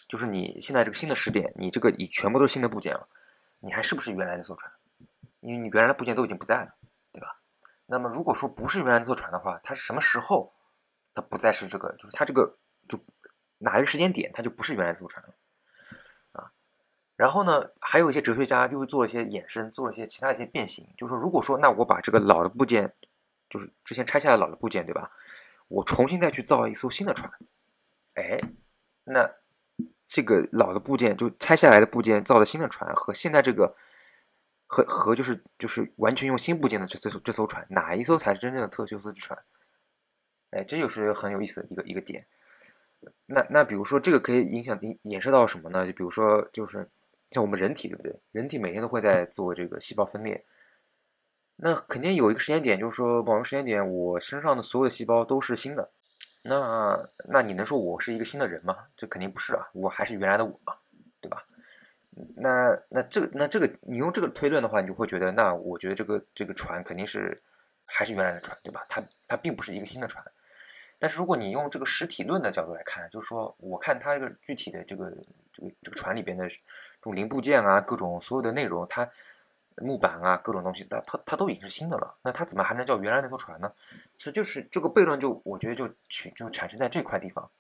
[0.08, 3.08] 就是你现在这个新的时点，你这个你全部都是新的部件了，
[3.58, 4.72] 你还是不是原来那艘船？
[5.44, 6.74] 因为你原来的部件都已经不在了，
[7.12, 7.40] 对吧？
[7.86, 10.54] 那么如果说不是原来那艘船的话，它是什么时候
[11.14, 11.94] 它不再是这个？
[11.98, 12.56] 就是它这个
[12.88, 12.98] 就
[13.58, 15.34] 哪一个时间点它就不是原来那艘船了
[16.32, 16.50] 啊？
[17.14, 22.94] 然后呢，还有一些哲学家就会做了一些衍生，做了一些其他一些变形，就是说，如果说那我把这个老的部件，
[23.50, 25.10] 就是之前拆下来老的部件，对吧？
[25.68, 27.30] 我重新再去造一艘新的船，
[28.14, 28.40] 哎，
[29.04, 29.30] 那
[30.06, 33.76] 这个老的部件就拆下来的部件造的新的船和现在这个
[34.66, 39.38] 和和就是就是完全用新部件的这艘这艘船，哪一艘才是真正的特修斯之船？
[40.50, 42.26] 哎，这又是很有意思的一个一个点。
[43.26, 45.86] 那那比如说这个可以影响影衍射到什么呢？
[45.86, 46.88] 就比如说就是
[47.28, 48.14] 像我们人体对不对？
[48.32, 50.44] 人体每天都会在做这个细胞分裂。
[51.56, 55.90] 那肯定有一个时间点，就是说某个时间点，我身上的所有的细胞都是新的。
[56.42, 58.76] 那那你能说我是一个新的人吗？
[58.96, 60.74] 这肯定不是啊，我还是原来的我，嘛？
[62.36, 67.42] 那那这个那这个，你用这个推论的话，你就会觉得，那我觉得这个这个船肯定是
[67.84, 68.84] 还是原来的船，对吧？
[68.88, 70.24] 它它并不是一个新的船。
[70.98, 75.10] 但是如果你用这个实体论的角度来看，就是说，我看它这个具体的这个
[75.52, 76.56] 这个这个船里边的这
[77.00, 79.08] 种零部件啊，各种所有的内容，它。
[79.78, 83.72] 木板啊，各种东西，它它它都已经是新的了，那它怎么还能叫原来那艘船呢？
[84.16, 87.50] 其实就是这个悖论，就我觉得就取就产生在这块地方。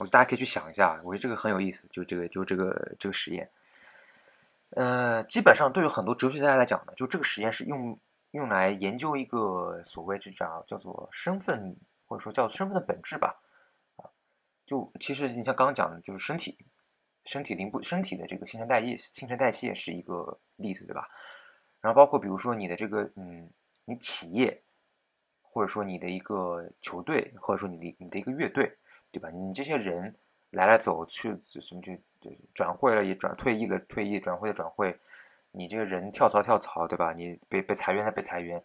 [0.00, 3.48] 我觉得大家可以去想一下，我觉得这个很有意思，就这个就这个这个实验。
[4.70, 7.98] 呃，基本上对于很多哲学家来讲呢，就这个实验是用
[8.30, 13.40] 用来研究一个所谓这叫叫做身份，或者说叫身份的本质吧。
[13.96, 14.06] 啊，
[14.64, 16.56] 就其实你像刚刚讲的，就是身体
[17.24, 21.04] 身体零部身体的这个新陈代谢新陈代谢是一个例子，对吧？
[21.80, 23.50] 然后包括比如说你的这个，嗯，
[23.84, 24.62] 你企业，
[25.42, 28.72] 或者说你的一个球队，或者说你的你的一个乐队，
[29.10, 29.30] 对吧？
[29.30, 30.14] 你这些人
[30.50, 34.96] 来来走去，什么就就转会了也转，退役了退役，转会了转会，
[35.52, 37.12] 你这个人跳槽跳槽，对吧？
[37.12, 38.62] 你被被裁员了被裁员，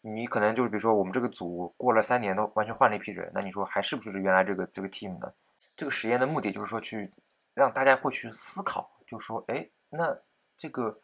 [0.00, 5.32] 你可能就是比如说我们这个组过了三年都完全换了一批人，那你说还是不是原来这个这个 team 呢？
[5.76, 7.12] 这个实验的目的就是说去
[7.54, 10.18] 让大家会去思考，就说，哎，那
[10.56, 11.00] 这个。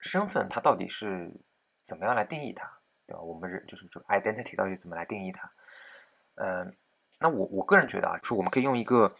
[0.00, 1.32] 身份它到底是
[1.84, 2.68] 怎么样来定义它，
[3.06, 3.20] 对吧？
[3.20, 5.48] 我们人就是这个 identity 到底怎么来定义它？
[6.34, 6.74] 嗯，
[7.20, 9.14] 那我我个人觉得啊，说我们可以用一个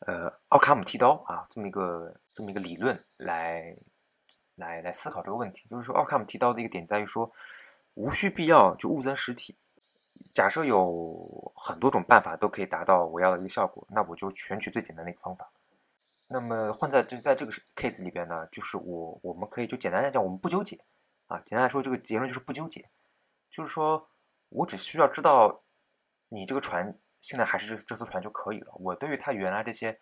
[0.00, 3.76] 呃奥卡姆剃刀啊这么一个这么一个理论来
[4.56, 5.68] 来来思考这个问题。
[5.68, 7.30] 就是说奥卡姆剃刀的一个点在于说，
[7.94, 9.56] 无需必要就物增实体。
[10.32, 15.48] 假设有很多种办法都可以达到我要的一个效果，那我就选取最简单的一个方法。
[16.26, 20.78] 那么换在就在这个 case 里边呢，就是我我们可以就简单来讲，我们不纠结
[21.26, 21.38] 啊。
[21.44, 22.84] 简单来说，这个结论就是不纠结，
[23.50, 24.08] 就是说
[24.48, 25.62] 我只需要知道
[26.28, 28.74] 你这个船现在还是这这艘船就可以了。
[28.74, 29.98] 我对于它原来这些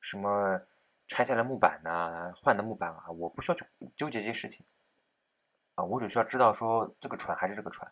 [0.00, 0.60] 什么
[1.06, 3.64] 拆下来木板呐、换的木板啊，我不需要去
[3.96, 4.66] 纠结这些事情
[5.76, 5.84] 啊。
[5.84, 7.88] 我只需要知道说这个船还是这个船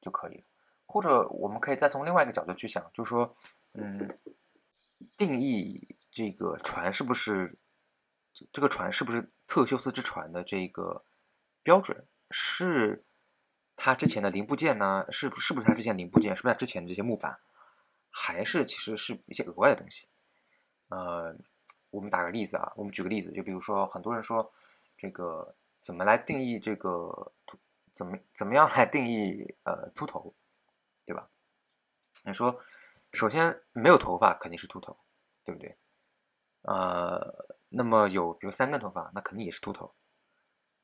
[0.00, 0.44] 就可以了。
[0.86, 3.36] 或者我们可以再从另外一个角度去想，就是说，
[3.72, 4.16] 嗯，
[5.16, 5.96] 定义。
[6.12, 7.56] 这个船是不是
[8.52, 11.04] 这个船是不是特修斯之船的这个
[11.62, 12.04] 标准？
[12.32, 13.04] 是
[13.76, 15.06] 它之前的零部件呢？
[15.10, 16.34] 是是不是它之前零部件？
[16.34, 17.38] 是不是它之前的这些木板？
[18.10, 20.06] 还是其实是一些额外的东西？
[20.88, 21.34] 呃，
[21.90, 24.52] 我们打个例子啊，我们举个例子，就比如说很多人说
[24.96, 27.58] 这个怎么来定义这个秃？
[27.92, 30.32] 怎么怎么样来定义呃秃头？
[31.04, 31.28] 对吧？
[32.24, 32.60] 你说
[33.12, 34.96] 首先没有头发肯定是秃头，
[35.42, 35.76] 对不对？
[36.62, 39.92] 呃，那么有比如三根头发，那肯定也是秃头。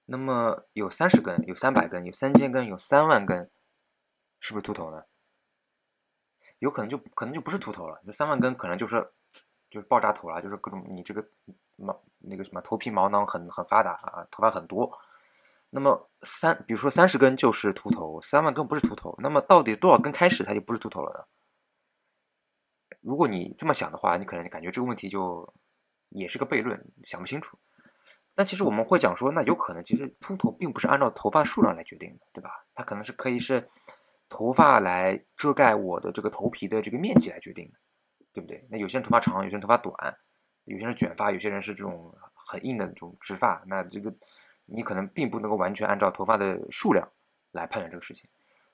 [0.06, 3.50] 那么有三十根、有三百根、有三千根、有三万根，
[4.40, 5.04] 是不是秃头呢？
[6.58, 8.00] 有可能就可能就不是秃头了。
[8.06, 9.06] 就三万根可能就是
[9.70, 11.26] 就是爆炸头了，就是各种你这个
[11.76, 14.90] 毛那个什么头皮毛囊很很发达啊，头发很多。
[15.70, 19.14] 那么三比如说三十根就是秃头，三万根不是秃头。
[19.18, 21.24] 那么到底多少根开始它就不是秃头了呢？
[23.00, 25.54] 如果你这么想的话，你可能感觉这个问题就。
[26.10, 27.58] 也是个悖论，想不清楚。
[28.32, 32.64] 但其实我们会讲说，那有可能其实秃头并不是按照头发数量来决定的，对吧？
[32.74, 33.68] 它可能是可以是
[34.28, 37.78] 头发来遮盖我的这个头皮的这个面积来决定的，
[38.32, 38.66] 对不对？
[38.70, 39.94] 那有些人头发长，有些人头发短，
[40.64, 43.62] 有些人卷发，有些人是这种很硬的这种直发。
[43.66, 44.14] 那这个
[44.64, 47.08] 你可能并不能够完全按照头发的数量
[47.52, 48.28] 来判断这个事情。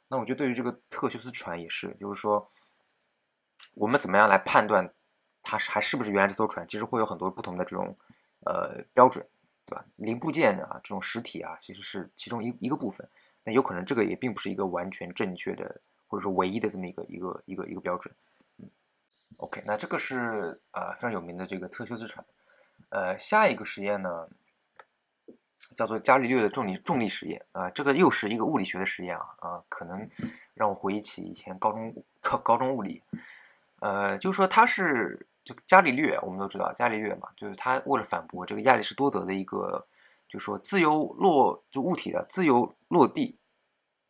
[0.09, 2.51] 那我觉得对于这个特修斯船也是，就是说
[3.75, 4.93] 我们怎么样来判断？
[5.45, 6.65] 它是还是不是原来这艘船？
[6.69, 7.99] 其实会有很多不同的这种
[8.47, 9.27] 呃标准，
[9.67, 9.85] 对吧？
[9.97, 13.09] 零部件啊，这种实体啊，其实是其中一一个部分。
[13.45, 18.15] 那有可能这个也并不是一个完全正确的，或者说唯一的这么一个一个一个一个标准。
[18.59, 18.69] 嗯
[19.39, 22.25] ，OK，那这个是啊非常有名的这个特修斯船。
[22.91, 24.29] 呃，下一个实验呢
[25.75, 30.09] 叫做伽利略的重力重力实验啊，这个又是一个物理学的实验啊啊，可能
[30.55, 33.03] 让我回忆起以前高中高高中物理，
[33.81, 35.27] 呃，就是说它是。
[35.45, 39.85] 这个伽利略，我们都知道伽利略嘛，就是他为了反驳这个亚里士多德的一个，
[40.33, 43.39] 就说自由落就物体的自由落地、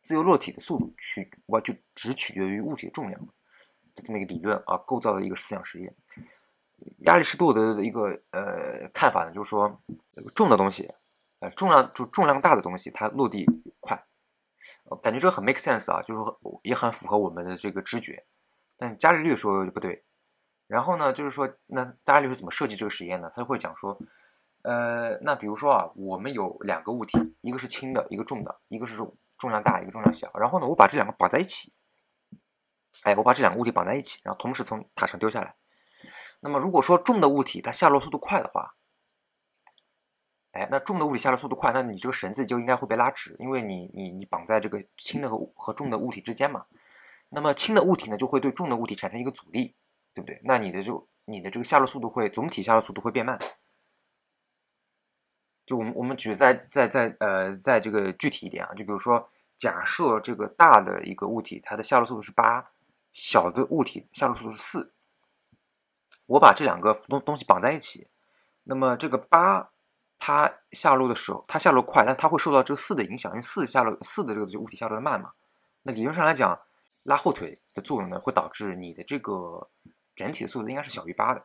[0.01, 3.27] 自由落体的速度取，我就只取决于物体的重量
[3.93, 5.93] 这么一个理论啊，构造的一个思想实验。
[6.99, 9.81] 亚里士多德的一个呃看法呢，就是说
[10.33, 10.89] 重的东西，
[11.39, 13.45] 呃重量就重量大的东西，它落地
[13.81, 14.01] 快，
[15.01, 18.25] 感觉这个很 make sense 啊，就是说也很符合我们的这个直觉。
[18.77, 20.05] 但伽利略说不对。
[20.67, 23.29] 然后呢，就是说，那伽利略是怎么设计这个实验呢？
[23.35, 23.99] 他就会讲说，
[24.63, 30.31] 呃，那比如说啊，我们有两个物体，一个是轻的，一个重的，一个是重重量大，一个重量小。
[30.35, 31.73] 然后呢，我把这两个绑在一起，
[33.03, 35.55] 哎，我把这两个物体绑在一起，然后同时从塔上丢下来。
[36.39, 38.75] 那么如果说重的物体它下落速度快的话，
[40.51, 46.65] 哎，那重的物体下落速度快，那你这个绳子就应该会被拉直，因为你你你绑在这个轻的和和重的物体之间嘛。
[47.29, 49.75] 那么轻的物体呢，就会对重的物体产生一个阻力。
[50.15, 50.39] 对不对？
[50.43, 53.39] 那你的就你的这个下落速度会总体下落速度会变慢。
[55.65, 62.65] 就我们我们举再再再呃再这个具体一点啊，就比如说假设这个大的一个物体它的下落速度是八，
[63.11, 64.93] 小的物体下落速度是四，
[66.25, 68.07] 我把这两个东东西绑在一起，
[68.63, 69.71] 那么这个八
[70.19, 75.33] 它下落的时候它下落快，但它会受到这个四的影响，因为四下落四的这个物体下落的慢嘛。
[75.83, 76.59] 那理论上来讲，
[77.03, 79.69] 拉后腿的作用呢，会导致你的这个。
[80.15, 81.43] 整体的速度应该是小于八的，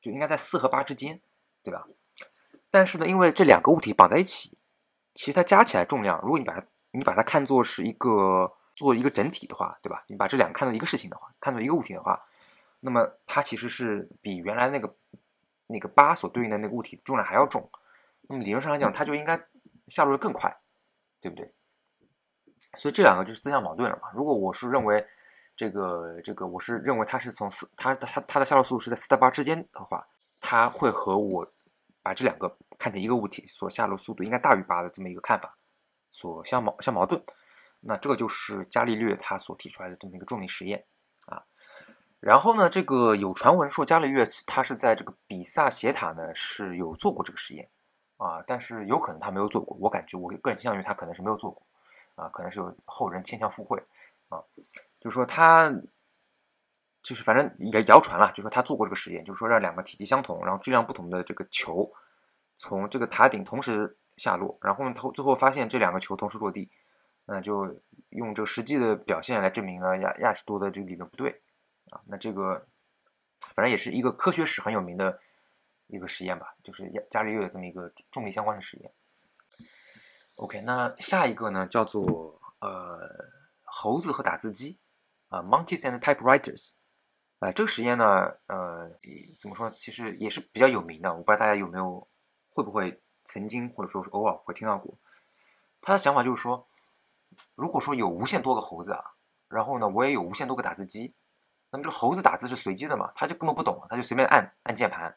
[0.00, 1.20] 就应该在四和八之间，
[1.62, 1.86] 对吧？
[2.70, 4.58] 但是呢，因为这两个物体绑在一起，
[5.14, 10.04] 其实它加起来重量，如果你把它你把它看作是一个做一个整体的话，对吧？
[10.08, 12.20] 你把这两个看作一个事情的话，看作一个物体的话，
[12.80, 14.94] 那么它其实是比原来那个
[15.66, 17.70] 那个八所对应的那个物体重量还要重。
[18.28, 19.40] 那么理论上来讲，它就应该
[19.88, 20.56] 下落的更快，
[21.20, 21.54] 对不对？
[22.76, 24.08] 所以这两个就是自相矛盾了嘛。
[24.14, 25.06] 如果我是认为。
[25.58, 30.06] 这个这个，我是认为它是从四，它它它的下落速度是在四到八之间的话，
[30.38, 31.50] 它会和我
[32.06, 35.58] 把这两个看成一个物体所下落速度应该大于八的这么一个看法
[36.08, 37.20] 所相矛相矛盾。
[37.80, 40.86] 那这个就是伽利略他所提出来的这么一个重力实验
[41.26, 41.42] 啊。
[42.20, 47.68] 然后呢，这个有传闻说伽利略他是在这个比萨斜塔呢是有做过这个实验
[48.18, 49.76] 啊，但是有可能他没有做过。
[49.80, 51.66] 我感觉我个人倾向于他可能是没有做过
[52.14, 53.82] 啊，可能是有后人牵强附会
[54.28, 54.38] 啊。
[55.00, 55.74] 就是说他
[57.06, 61.88] 就是反正也谣传了，就说他做过这个实验，就是说让两个体积相同，然后质量不同的这个球
[62.56, 66.68] 从这个塔顶同时下落，然后呢，他最后发现这两个球同时落地，
[67.24, 71.30] 那就用这个实际的表现来证明了亚亚士多德这个理论不对
[71.90, 72.00] 啊。
[72.06, 72.66] 那这个
[73.54, 75.16] 反正也是一个科学史很有名的
[75.86, 78.92] 一个实验吧，就是亚伽利略的这么一个重力相关的实验。
[80.34, 82.98] OK，那下一个呢叫做呃
[83.62, 84.80] 猴子和打字机
[85.28, 86.70] 啊，monkeys and typewriters。
[87.38, 88.90] 啊，这个实验呢，呃，
[89.38, 89.70] 怎么说？
[89.70, 91.12] 其实也是比较有名的。
[91.12, 92.08] 我不知道大家有没有，
[92.48, 94.98] 会不会曾经或者说是偶尔会听到过。
[95.82, 96.66] 他的想法就是说，
[97.54, 99.02] 如果说有无限多个猴子啊，
[99.48, 101.14] 然后呢，我也有无限多个打字机，
[101.70, 103.12] 那么这个猴子打字是随机的嘛？
[103.14, 105.14] 他就根本不懂，他就随便按按键盘。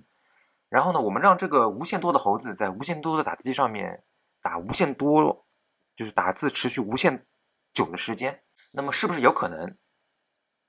[0.67, 4.03] 然后呢，我们让这个无限多的猴子在无限多的打字机上面
[4.41, 5.47] 打无限多，
[5.95, 7.25] 就是打字持续无限
[7.73, 9.77] 久的时间，那么是不是有可能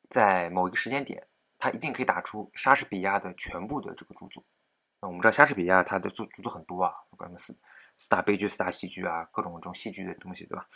[0.08, 1.26] 在某一个时间点？
[1.60, 4.42] 他一定可以打出莎士比亚的全部的这个著作。
[5.00, 7.56] 那我们知道莎士比亚他的著著作很多啊，什么四
[7.96, 10.66] 四大悲剧、四大喜剧啊，各种这种戏剧的东西，对吧？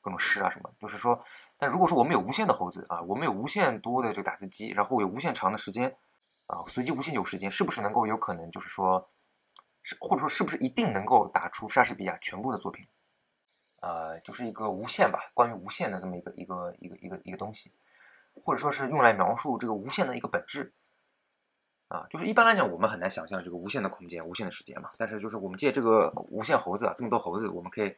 [0.00, 1.24] 各种诗啊什么，就是说，
[1.56, 5.96] 但如果说我们有无限的猴子啊，我们有无限多的这个打字机，然后有无限长的时间
[6.46, 9.08] 啊，随机无限久时间，是不是能够有可能就是说，
[9.82, 12.84] 是或者说是不是一定能够打出莎士比亚全部的作品？
[13.80, 17.72] 呃，就是一个无限吧，关于无限的这么一个一个一个一个一个东西。
[18.34, 20.72] 或者说是用来描述这个无限的一个本质，
[21.88, 24.90] 啊，就是一般来讲，我们很难想象这个无限的空间、无限的时间嘛。
[24.96, 27.94] 但是，就是我们借这个无限猴子啊，这么多猴子，我们可以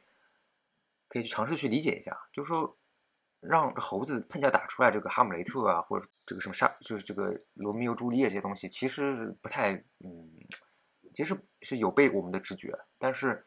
[1.09, 2.77] 可以去尝试去理解一下，就是说，
[3.41, 10.29] 让猴子碰巧打出来这个哈姆雷特啊，或者这个什么沙，就是这个罗密欧朱丽叶这些东西，其实不太，嗯，
[11.15, 12.77] 其实是有悖我们的直觉。
[12.99, 13.47] 但是，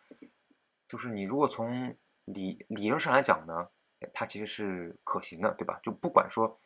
[0.88, 3.68] 就是你如果从理理论上来讲呢，
[4.14, 5.80] 它其实是可行的，对吧？
[5.84, 6.58] 就不管说。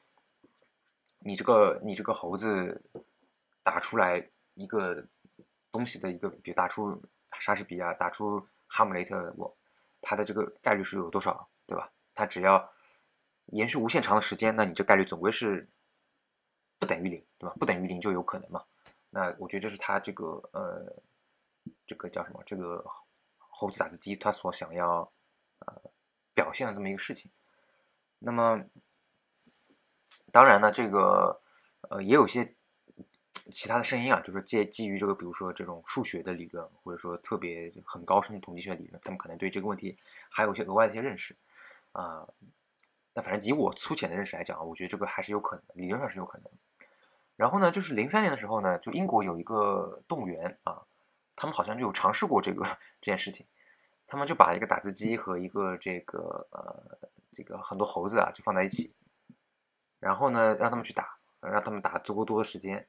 [1.23, 2.81] 你这个你这个猴子
[3.61, 5.05] 打出来一个
[5.71, 6.99] 东西的一个，比如打出
[7.39, 9.55] 莎士比亚，打出哈姆雷特，我
[10.01, 11.91] 它的这个概率是有多少，对吧？
[12.15, 12.67] 它只要
[13.53, 15.69] 延续无限长的时间，那你这概率总归是
[16.79, 17.55] 不等于零，对吧？
[17.59, 18.63] 不等于零就有可能嘛？
[19.11, 20.91] 那我觉得这是他这个呃，
[21.85, 22.41] 这个叫什么？
[22.47, 22.83] 这个
[23.37, 25.11] 猴子打字机它所想要
[25.59, 25.81] 呃
[26.33, 27.29] 表现的这么一个事情。
[28.17, 28.65] 那么。
[30.31, 31.41] 当然呢，这个
[31.89, 32.55] 呃也有些
[33.51, 39.97] 其他的声音啊，就是基基于这个，比如说这种数学的理论，或者说特别很高深的统计学理论，他们可能对这个问题
[40.29, 41.35] 还有一些额外的一些认识
[41.91, 42.25] 啊。
[43.13, 46.47] 那反正以我粗浅的认识来讲啊，我觉得这个还是有可能，理论上是有可能。
[47.35, 50.83] 然后呢，就是零三年的时候呢，就英国有一个动物园啊，
[51.35, 52.63] 他们好像就有尝试过这个
[53.01, 53.45] 这件事情，
[54.07, 56.97] 他们就把一个打字机和一个这个呃
[57.33, 58.93] 这个很多猴子啊就放在一起。
[60.01, 62.85] 然后呢，让他们去打，让他们打足够多的时间，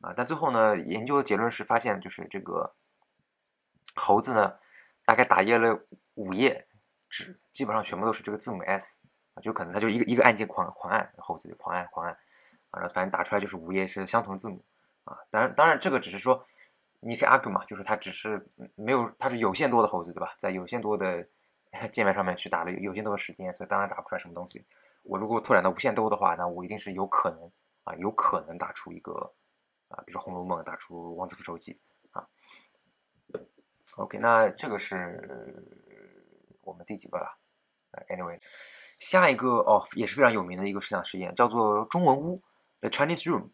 [0.00, 2.74] 啊，但最后呢，研究的结论是发现，就是这个
[3.94, 4.58] 猴子呢，
[5.04, 5.80] 大概打页了
[6.14, 6.66] 五页
[7.08, 9.00] 纸，基本上全部都是这个字母 S，
[9.34, 12.12] 啊，就可能它就一个一个按键狂狂按，猴子就狂按狂按，
[12.70, 14.62] 啊，然后反正打出来就是五页是相同字母，
[15.04, 16.44] 啊，当然当然这个只是说，
[16.98, 20.34] 你可以 argue 嘛，就是它只是没有，它是有限多的猴子，对吧？
[20.36, 21.24] 在有限多的
[21.92, 24.66] 界面上面去打了有限多的时间，所以当然打不出来什么东西。
[25.08, 27.50] 我如果拓展到无限多的话，那我一定是有可能
[27.84, 29.12] 啊，有可能打出一个
[29.88, 31.80] 啊，比如《红楼梦》打出《王子复仇记》
[32.18, 32.26] 啊。
[33.96, 35.64] OK，那这个是
[36.60, 37.38] 我们第几个了
[38.08, 38.38] ？Anyway，
[38.98, 42.42] 下一个哦，也是非常有名的一个思想实验，叫做中文屋
[42.80, 43.50] （The Chinese Room）。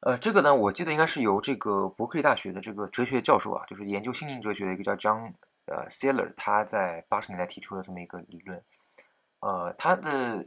[0.00, 5.32] 呃，这个呢，我记得应该是由这个伯克利大学的这个哲学教授啊，就是研究心灵哲学的一个叫 John
[5.64, 8.62] 呃 Seller，他在八十年代提出的这么一个理论。
[9.40, 10.46] 呃，他的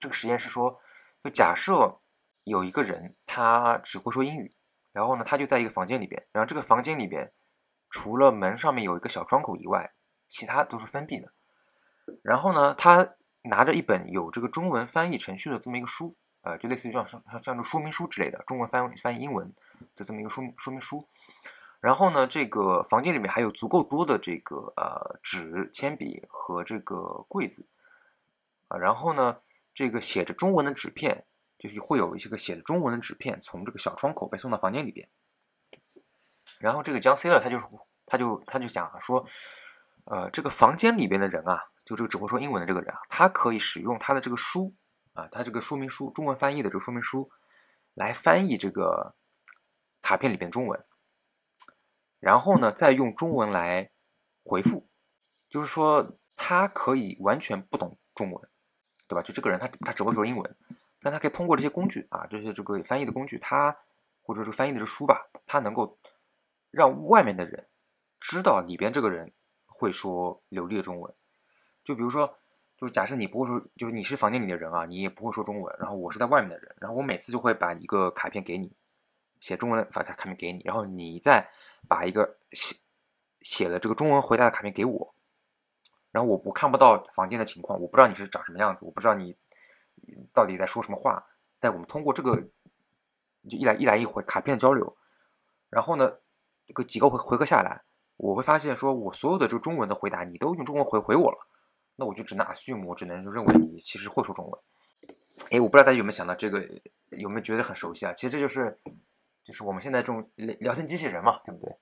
[0.00, 0.80] 这个实验是说，
[1.22, 2.00] 就假设
[2.44, 4.54] 有一个人，他只会说英语，
[4.92, 7.30] 然后呢，他就在一个房间里边，然后这个房间里边
[7.90, 9.92] 除了门上面有一个小窗口以外，
[10.26, 11.30] 其他都是封闭的。
[12.22, 19.54] 然后呢，他拿着一本有这个中文翻译程序的这么一个书，呃，就类似于像像像这说明书之类的，中文翻翻译英文
[19.94, 21.06] 的这么一个说说明书。
[21.80, 27.68] 然后呢，这个房间里面还有足够多的这个呃纸、铅笔和这个柜子
[28.68, 29.42] 啊，然后呢。
[29.74, 31.26] 这个写着中文的纸片，
[31.58, 35.08] 就是会有一些个写着中文的纸片从这个小窗口被送到房间里边。
[36.58, 37.66] 然后这个江 C 了，他就是
[38.04, 39.26] 他就他就讲说，
[40.04, 44.74] 呃，这个房间里边的人啊，就这个只会说英文的这个人啊，他可以使用他的这个书
[45.12, 47.30] 啊，他这个说明书中文翻译的这个说明书
[47.94, 49.14] 来翻译这个
[50.02, 50.84] 卡片里边中文，
[52.18, 53.90] 然后呢，再用中文来
[54.42, 54.88] 回复，
[55.48, 58.49] 就是说他可以完全不懂中文。
[59.10, 59.22] 对吧？
[59.22, 60.56] 就这个人，他他只会说英文，
[61.00, 63.76] 但他可以通过这些工具啊，这些这个翻译的工具，他
[64.22, 65.98] 或者这翻译的这书吧，他能够
[66.70, 67.66] 让外面的人
[68.20, 69.32] 知道里边这个人
[69.66, 71.12] 会说流利的中文。
[71.82, 72.38] 就比如说，
[72.76, 78.72] 就是假设你不会说，就是你是房间里的人啊，你也不会说中文，然后我是在外面的人，然后我每次就会把一个卡片给你，
[79.40, 81.50] 写中文的卡卡片给你，然后你再
[81.88, 82.76] 把一个写
[83.40, 85.14] 写了这个中文回答的卡片给我，
[86.10, 89.36] 然后我我看不到房间的情况，我不知道你是长什么样子，我不知道你
[90.32, 91.24] 到底在说什么话，
[91.58, 92.36] 但我们通过这个
[93.48, 94.96] 就一来一来一回卡片交流，
[95.68, 96.12] 然后呢，
[96.66, 97.82] 这个几个回回合下来，
[98.16, 101.46] 我会发现说我所有的这个中文的回答你都用中文回回我了。
[101.96, 104.60] 那我就只能 assume，我只能就认为你其实会说中文。
[105.50, 106.66] 哎，我不知道大家有没有想到这个，
[107.10, 108.12] 有没有觉得很熟悉啊？
[108.14, 108.78] 其实这就是，
[109.44, 111.76] 就是我们现在这种聊聊天机器人嘛，对不对？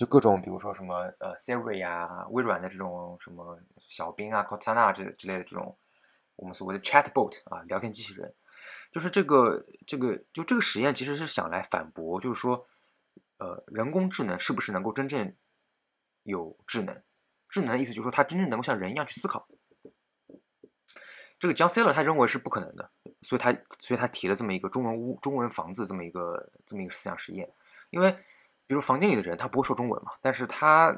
[0.00, 5.76] 就各种，比如说什么呃 Siri 啊，微软的这种什么小冰啊，Cortana 这之类的这种，
[6.36, 8.34] 我们所谓的 chatbot 啊，聊天机器人，
[8.90, 12.66] 就是这个这个就这个实验其实是想来反驳，就是说，
[13.36, 15.36] 呃，人工智能是不是能够真正
[16.22, 17.02] 有智能？
[17.46, 19.46] 智能的意思就是说，它真正能够像人一样去思考。
[21.38, 22.90] 这个 John Saylor 他认为是不可能的，
[23.20, 27.52] 所以他所以他提了这么一个中文屋、中文房子这么一个这么一个思想实验。
[27.90, 28.16] 因为
[28.70, 30.92] 比如房间里的人他不会说中文嘛，但是他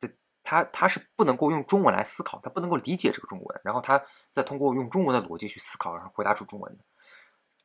[0.00, 0.10] 的
[0.42, 4.02] 他他是不能够用中文来思考，他不能够理解这个中文，然后他
[4.32, 6.84] 再通过用中文的逻辑去思考，然后回答出中文的。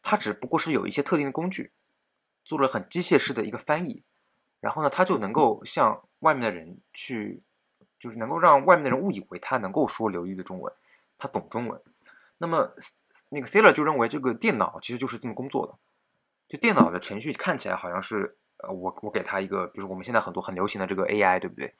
[0.01, 1.71] 他只不过是有一些特定的工具，
[2.43, 4.03] 做了很机械式的一个翻译，
[4.59, 7.41] 然后呢，他就能够向外面的人去，
[7.97, 10.73] 就是能够让外面的人误以为他能够说流利的中文，
[11.17, 11.81] 他懂中文。
[12.37, 12.75] 那么，
[13.29, 15.73] 那个 Sailor 就认为这个电脑其实就是这么工作的。
[16.49, 21.73] 就电脑的程序看起来好像是，呃，我我给他一个，比如我们现在很多很流行的这个 AI，对不对？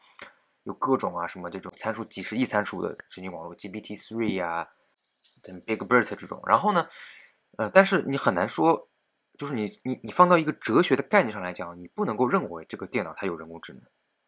[0.64, 4.68] 有各种啊什么这种参数，几十亿参数的神经网络，GPT-3 啊，
[5.42, 6.42] 等 BigBird 这种。
[6.46, 6.88] 然后呢，
[7.58, 8.88] 呃，但是你很难说，
[9.38, 13.82] 就是你你你放到一个哲学的概念上来讲，你不能够认为这个电脑它有人工智能，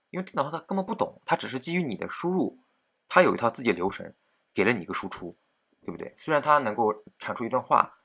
[0.09, 2.59] 因为电脑它根本不懂，它只是基于你的输入，
[3.07, 4.13] 它有一套自己的流程，
[4.53, 5.37] 给了你一个输出。
[5.85, 6.11] 对不对？
[6.17, 7.95] 虽然它能够产出一段话，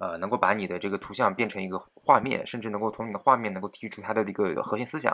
[0.00, 5.12] 呃，能够把你的这个图像变成一个画面，甚至能够从你的画面能够提取出它的一个核心思想，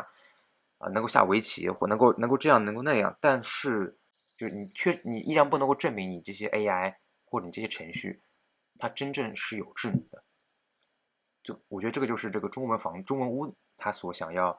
[0.78, 3.98] 啊，能够下围棋或能够能够这样能够那样，但是
[4.36, 8.22] 就是你却你依然不能够证明你这些 AI 或者你这些程序，
[8.78, 10.22] 它真正是有智能的。
[11.42, 14.56] 就我觉得这个就是这个中文房中文屋它所想要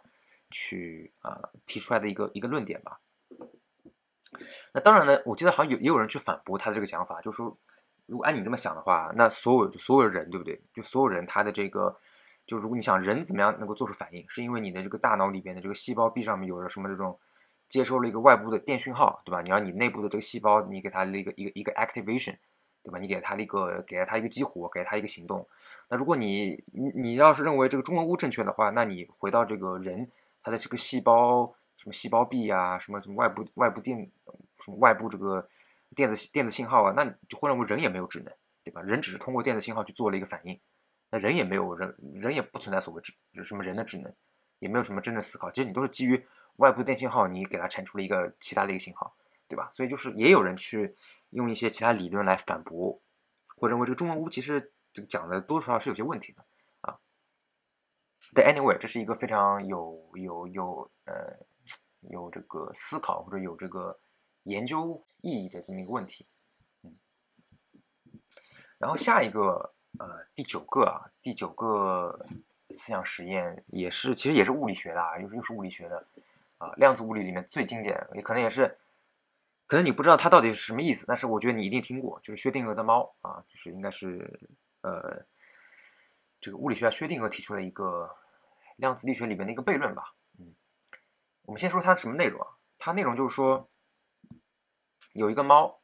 [0.51, 2.99] 去啊提出来的一个一个论点吧。
[4.73, 7.57] 那当然呢，我记得好像有也有人去反驳他的这个想法，就是说，
[8.07, 10.59] 如果按你这么想的话，那所有所有人对不对？
[10.73, 11.95] 就所有人他的这个，
[12.45, 17.19] 就如果你想人怎么样能够做出反应，是因为你的这个大脑里边的这个细胞壁上面有了什么这种
[17.67, 19.41] 接收了一个外部的电讯号，对吧？
[19.41, 22.37] 你让你内部的这个细胞，你给它一个一个一个 activation，
[22.81, 22.97] 对吧？
[22.97, 25.47] 你给它一个给了它一个激活，给了它一个行动。
[25.89, 30.09] 那如果你你你要是认为这个中文屋正确的话，那你回到这个人
[30.41, 31.53] 他的这个细胞。
[31.77, 34.09] 什么细胞壁啊，什么什么外部外部电，
[34.65, 35.47] 什么外部这个
[35.95, 38.33] 电子电子信号啊，那就会认为人也没有智能，
[38.63, 38.81] 对吧？
[38.81, 40.59] 人只是通过电子信号去做了一个反应，
[41.09, 43.13] 那人也没有人，人也不存在所谓智，
[43.43, 44.13] 什么人的智能，
[44.59, 45.49] 也没有什么真正思考。
[45.51, 46.25] 其实你都是基于
[46.57, 49.15] 外部电信号，你给它产出了一个其他的一个信号，
[49.47, 49.67] 对吧？
[49.71, 50.95] 所以就是也有人去
[51.31, 53.01] 用一些其他理论来反驳，
[53.55, 56.45] 或认为这个中文屋其实这个讲的多少少是有些问题的
[56.81, 56.99] 啊。
[58.33, 61.37] 但 anyway，这是一个非常有有有呃。
[62.11, 63.99] 有这个思考或者有这个
[64.47, 66.25] 研究意义的这么一个问题，
[66.83, 66.95] 嗯，
[68.77, 72.25] 然后下一个呃第九个啊第九个
[72.69, 76.07] 思想实验也是其实也是物理学的啊又是又是物理学的
[76.57, 78.77] 啊量子物理里面最经典也可能也是
[79.65, 84.39] 可能你不知道它到底是什么意思，但是我觉得你一定听过，就是薛定谔的猫啊，就是应该是
[84.81, 85.25] 呃
[86.39, 88.09] 这个物理学家薛定谔提出了一个
[88.77, 90.15] 量子力学里面的一个悖论吧。
[90.39, 90.55] 嗯
[91.43, 92.47] 我们先说它什么内容啊？
[92.77, 93.69] 它内容就是说，
[95.17, 95.79] 有一个猫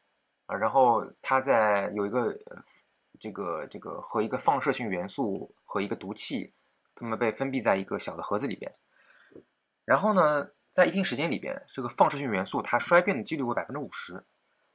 [0.46, 2.38] 啊，然后它在有一个
[3.20, 6.54] 这个这个和一个放射性元素和一个毒气，
[6.96, 8.72] 它们被封闭在一个小的盒子里边。
[9.86, 14.24] 然后呢，在一定时间里边，这个放射性元素它衰变的几率为百分之五十。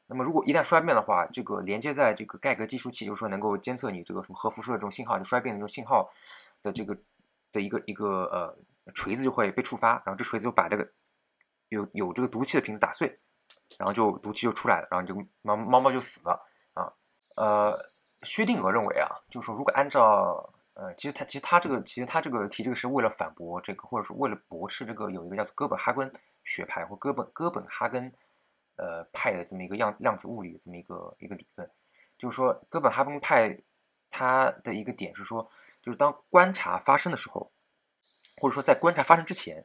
[0.06, 6.10] 那么如果一旦衰变的话，这个连接在这个盖格计数器，就是说能够监测你这个什么核辐射这种信号就衰变的这种信号
[6.62, 6.96] 的这个
[7.52, 8.58] 的一个一个呃。
[8.94, 10.90] 锤子就会被触发，然后这锤子就把这个
[11.68, 13.20] 有有这个毒气的瓶子打碎，
[13.76, 16.40] 然后就毒气就出来了，然后这个猫猫猫就死了
[16.74, 16.92] 啊。
[17.36, 17.90] 呃，
[18.22, 26.12] 薛定谔认为啊，就是说如果按照呃，其实他其实他这个其实他这个提这个是为了反驳这个，或者说为了驳斥这个有一个叫做哥本哈根
[26.44, 28.12] 学派或哥本哥本哈根
[28.76, 31.68] 呃派的这么一个量量子物理的这么一个一个理论，
[32.16, 33.58] 就是说哥本哈根派
[34.10, 35.50] 它的一个点是说，
[35.82, 37.50] 就是当观察发生的时候，
[38.40, 39.64] 或者说在观察发生之前，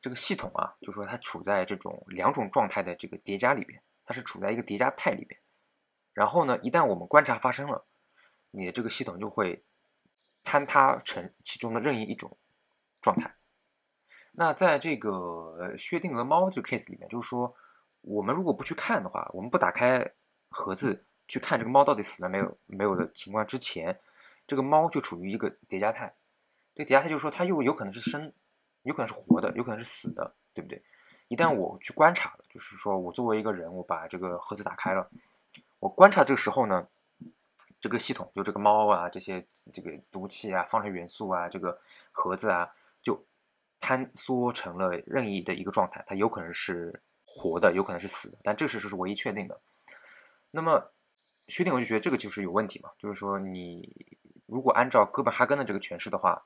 [0.00, 5.40] 这个系统啊，就说它处在这种两种状态的这个叠加里边，它是处在一个叠加态里边。
[6.12, 7.84] 然后呢，一旦我们观察发生了，
[8.50, 9.62] 你的这个系统就会
[10.44, 12.36] 坍塌成其中的任意一种
[13.00, 13.36] 状态。
[14.32, 17.54] 那在这个薛定谔猫这个 case 里面，就是说，
[18.00, 20.12] 我们如果不去看的话，我们不打开
[20.48, 24.00] 盒子去看这个猫到底死了没有没有的情况之前，
[24.46, 26.10] 这个猫就处于一个叠加态。
[26.74, 28.32] 这叠加态就是说，它又有可能是生，
[28.82, 30.82] 有可能是活的，有可能是死的，对不对？
[31.28, 35.08] 一旦我去观察了，就是说我作为一个人，我把这个盒子打开了，
[35.78, 36.86] 我观察这个时候呢，
[37.80, 41.80] 这个系统就这个猫啊，这些这个毒气啊、放射元素啊、这个
[42.12, 42.70] 盒子啊，
[43.02, 43.24] 就。
[43.82, 49.58] 坍缩成了任意的一个状态，它有可能是活的，有可能是死的，但这个事实是唯一确定的。
[50.50, 50.92] 那么
[51.48, 56.44] 薛定谔就觉得这个就是有问题嘛，就是说你如果按照哥本哈根的这个诠释的话，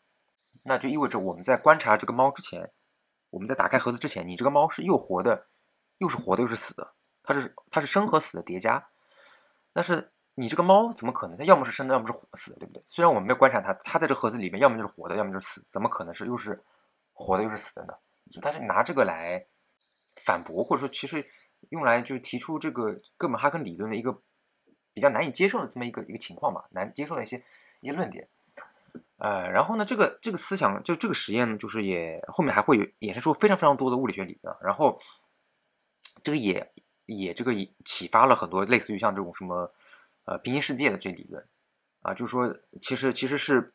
[0.65, 2.73] 那就意味着我们在观察这个猫之前，
[3.31, 5.47] 我们在打开盒子之前，你这个猫是又活的，
[5.99, 8.89] 又是活的，又是死的，它是它是生和死的叠加。
[9.73, 11.39] 但是你这个猫怎么可能？
[11.39, 12.83] 它要么是生的，要么是死的，对不对？
[12.85, 16.63] 虽然我们没有观察它，它在这盒子里面，要么就是活的，要么就是死，怎么可能是又是？
[17.17, 17.95] 活的又是死的呢？
[18.43, 19.47] 他是拿这个来
[20.17, 21.25] 反驳，或者说其实
[21.69, 24.21] 用来就是提出这个哥本哈根理论的一个
[24.93, 27.41] 比较难以接受的这么一个一个情况嘛，难接受的一些
[27.83, 28.29] 一些论点。
[29.19, 35.01] 呃，然后呢，这个这个思想就这个实验呢，就是也后面还会有衍生出非常非常多的物理学理论，然后
[36.23, 36.73] 这个也
[37.07, 37.53] 也这个
[37.85, 39.73] 启发了很多类似于像这种什么
[40.25, 41.47] 呃平行世界的这理论
[42.03, 43.73] 啊，就是说其实其实是。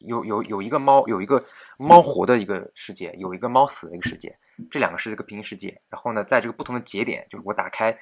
[0.00, 1.42] 有有有一个猫，有一个
[1.78, 4.36] 猫活的一个世界，有一个猫死的一个世界，
[4.68, 5.80] 这两个是这个平行世界。
[5.88, 7.92] 然后呢，在这个不同的节点，就是我打开，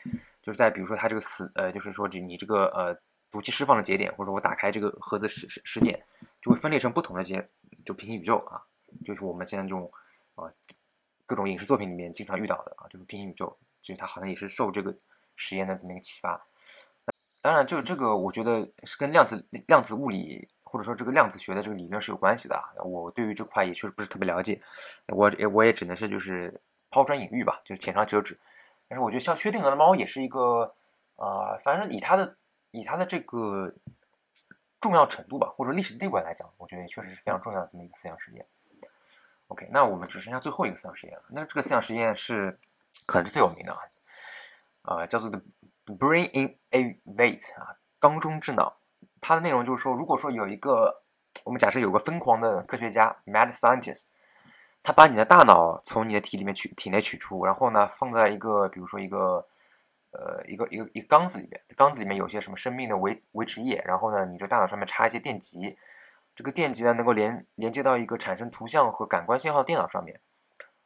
[0.42, 2.96] 就是在比如说它这个死，呃，就是说这你这个呃
[3.30, 6.02] 毒气释放的节点，或者说我打开这个盒子时时时点，
[6.42, 7.48] 就会分裂成不同的些，
[7.86, 8.60] 就平行宇宙啊，
[9.02, 9.90] 就是我们现在这种
[10.34, 10.52] 啊
[11.24, 14.94] 各种影视作品里面经常遇到的啊，就是平行宇宙，其实它好像也是受这个
[15.36, 16.44] 实验的这么一个启发。
[17.40, 20.46] 当然，就是这个我觉得是跟量子量子物理。
[20.64, 24.58] 或者说这个量子学的这个理论是有关系的，我对于这块也确实不是特别了解，
[25.08, 28.40] 我也我也只能是就是抛砖引玉吧，就是浅尝辄止。
[28.88, 30.74] 但是我觉得像薛定谔的猫也是一个，
[31.16, 32.34] 呃，反正以它的
[32.70, 33.70] 以它的这个
[34.82, 38.44] 重要程度吧，或者历史地位来讲，我觉得也确实是非常重要的这么一个思想实验。
[39.46, 42.58] OK，那我们只剩下最后一个思想实验了，那这个思想实验是
[43.06, 43.78] 可能是最有名的啊，
[44.82, 45.40] 呃，叫做 The
[45.86, 48.76] Brain in a Vat 啊，缸中之脑。
[49.20, 51.02] 它的内容就是说，如果说有一个，
[51.44, 54.06] 我们假设有个疯狂的科学家，mad scientist，
[54.82, 59.46] 他把你的大脑从你的体里面取体内取出，然后呢放在一个，比如说一个，
[60.12, 65.76] 呃，一个一个一个缸子里面，缸子里面有些什么生命的维维持液，然后呢，你这大脑上面插一些电极，
[66.34, 70.20] 这个电极呢能够连连接到一个产生图像和感官信号的电脑上面，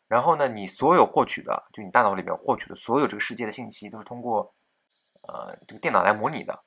[0.07, 4.55] 然后呢，你所有获取的，就你大脑里面获取的所有这个世界的信息，都是通过，
[5.23, 6.63] 呃，这个电脑来模拟的。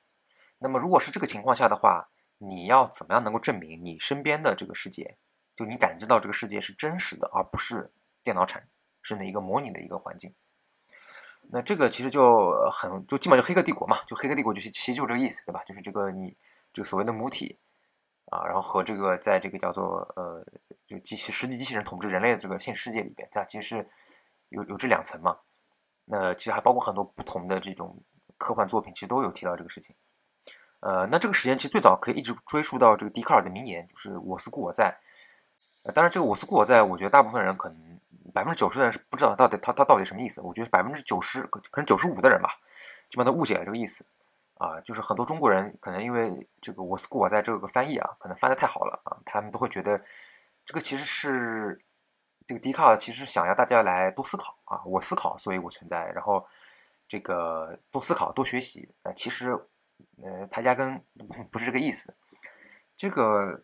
[0.58, 5.16] 那么，如果是这个情况下的话，你要怎么样能够证明你身边的这个世界，
[5.56, 7.90] 就你感知到这个世界是真实的，而不是
[8.22, 8.68] 电脑产
[9.00, 10.34] 生的一个模拟的一个环境？
[11.52, 15.62] 那这个其实就很就基本就黑客帝国嘛，就黑客帝国就是其实就这个意思，对吧？
[15.64, 16.36] 就是这个你
[16.72, 17.58] 这个所谓的母体
[18.26, 20.44] 啊，然后和这个在这个叫做呃
[20.86, 23.88] 就机器实际机器人统治人类的这个现实世界里边，它其实是
[24.50, 25.36] 有有这两层嘛。
[26.04, 28.00] 那其实还包括很多不同的这种
[28.38, 29.94] 科幻作品，其实都有提到这个事情。
[30.80, 34.98] 呃，那这个实验其实最早可以一直追溯到这个笛卡尔的名言，就是“我思故我在”。
[35.94, 37.99] 当然，这个“我思故我在”，我觉得大部分人可能
[38.32, 40.40] 百分之九十的人是不知道到底他他到底什么意思。
[40.40, 42.50] 我觉得百分之九十可能九十五的人吧，
[43.08, 44.04] 基本都误解了这个意思。
[44.58, 49.98] 啊，就是很多中国人可能因为这个“我我在”这个翻译啊，可能翻的太好了啊，他们都会觉得
[50.64, 51.80] 这个其实是
[52.46, 56.46] 这个笛卡尔其实想要大家来多思考啊，我思考，所以我存在，然后
[57.08, 58.88] 这个多思考多学习。
[59.02, 59.58] 呃，其实。
[60.22, 60.98] 呃，他压根
[61.50, 62.16] 不是这个意思。
[62.96, 63.62] 这个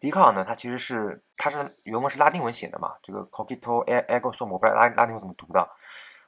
[0.00, 5.60] 笛卡尔呢，他其实是他是原文是拉丁文写的嘛，这个 cogito ergo sum，我不知道拉拉丁文怎么读的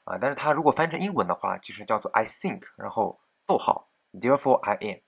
[0.04, 0.16] 啊。
[0.18, 4.98] 但是他如果翻成英文的话，其实叫做 I think，然后逗号，therefore I am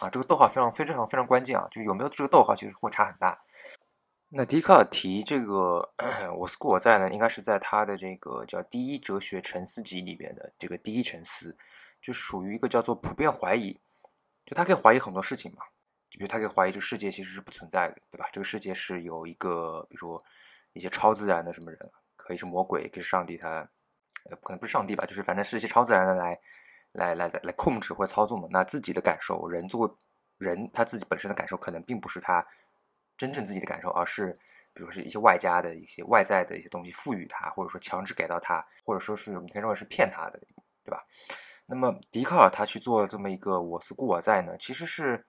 [0.00, 0.10] 啊。
[0.10, 3.40] 这个逗号非常非常非常关键啊，就有没有这个逗号，其实会差很大。
[4.32, 5.92] 那笛卡尔提这个
[6.36, 11.56] 我思故我在呢，应该是在他的这个叫《第一哲学沉思集》里边的这个第一沉思，
[12.00, 13.80] 就属于一个叫做普遍怀疑。
[14.46, 15.62] 就他可以怀疑很多事情嘛，
[16.10, 18.28] 就比如他可以怀疑这个世界其实是不存在的，对吧？
[18.32, 20.22] 这个世界是有一个，比如说
[20.72, 21.78] 一些超自然的什么人，
[22.16, 23.68] 可以是魔鬼，可以是上帝，他
[24.28, 26.38] 呃可能不是上帝吧，就是反正是一些超自然的来
[26.92, 28.48] 来来来来控制或操纵嘛。
[28.50, 29.92] 那自己的感受，人作为
[30.38, 32.44] 人他自己本身的感受可能并不是他
[33.16, 34.36] 真正自己的感受，而是
[34.72, 40.40] 比如是一些外加的一些外在的一些东西赋予他，或者说强制给到他，或者说是你可以认为是骗他的，
[40.82, 41.04] 对吧？
[41.66, 45.24] 那么笛卡尔他去做这么一个我思故我在呢，其实是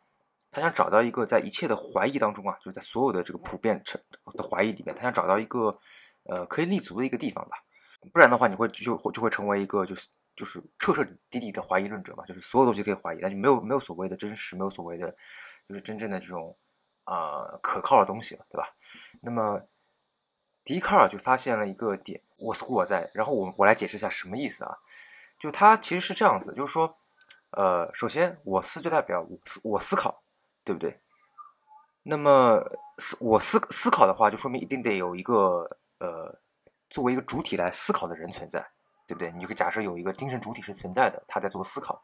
[0.51, 3.99] 他想找到一个在一切的怀疑当中啊，就在所有的这个普遍成
[4.33, 5.79] 的怀疑里面，他想找到一个
[6.25, 7.57] 呃可以立足的一个地方吧。
[8.11, 15.09] 不然的话，你会就就会成为一个就是就是彻彻底底的怀疑论者嘛，就是所有东西可以怀疑，那就没有没有所谓的真实，没有所谓的
[15.69, 16.57] 就是真正的这种
[17.03, 18.67] 啊可靠的东西了，对吧？
[19.21, 19.61] 那么
[20.63, 24.75] 笛卡尔就发现了一个点，我思故我在，然后我我来解释一下什么意思啊？
[25.39, 26.97] 就他其实是这样子，就是说，
[27.51, 30.21] 呃，首先我思就代表我思我思考，
[30.63, 30.99] 对不对？
[32.03, 32.63] 那么
[32.97, 36.39] 思我思思考的话，就说明一定得有一个呃。
[36.93, 38.59] 作为一个主体来思考的人存在，
[39.07, 39.31] 对不对？
[39.31, 42.03] 你就可以假设有一个精神主体是存在的，他在做思考。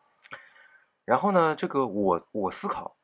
[1.03, 2.95] 然后呢，这个我我思考，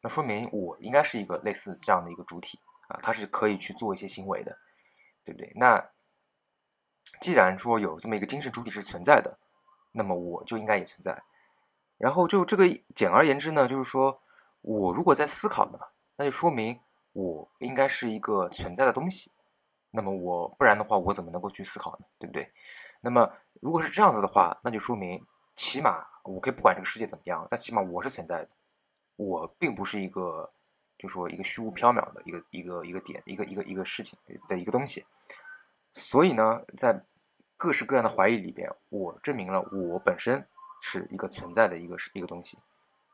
[0.00, 2.58] 那说明我应该是一个类似这样的一个主体
[2.88, 4.56] 啊，他是可以去做一些行为的，
[5.22, 5.52] 对不对？
[5.54, 5.86] 那
[7.20, 9.38] 既然说有这么一个精神主体是存在的，
[9.92, 11.22] 那么我就应该也存在。
[11.98, 14.22] 然后就这个简而言之呢，就是说
[14.66, 15.78] 我如果在思考呢，
[16.16, 16.76] 那就说明
[17.12, 19.30] 我应该是一个存在的东西。
[19.92, 22.06] 那么我不然的话，我怎么能够去思考呢？
[22.18, 22.50] 对不对？
[23.00, 28.48] 那么如果是这样子的话，那就说明起码我可以不管这个世界怎么样，但起码我是存在的，
[29.14, 30.50] 我并不是一个，
[30.98, 35.06] 就说一个虚无缥缈的一个一个一个点，一个一个一个事情的一个东西。
[35.92, 37.00] 所以呢，在
[37.56, 40.44] 各式各样的怀疑里边，我证明了我本身
[40.82, 42.58] 是一个存在的一个一个东西。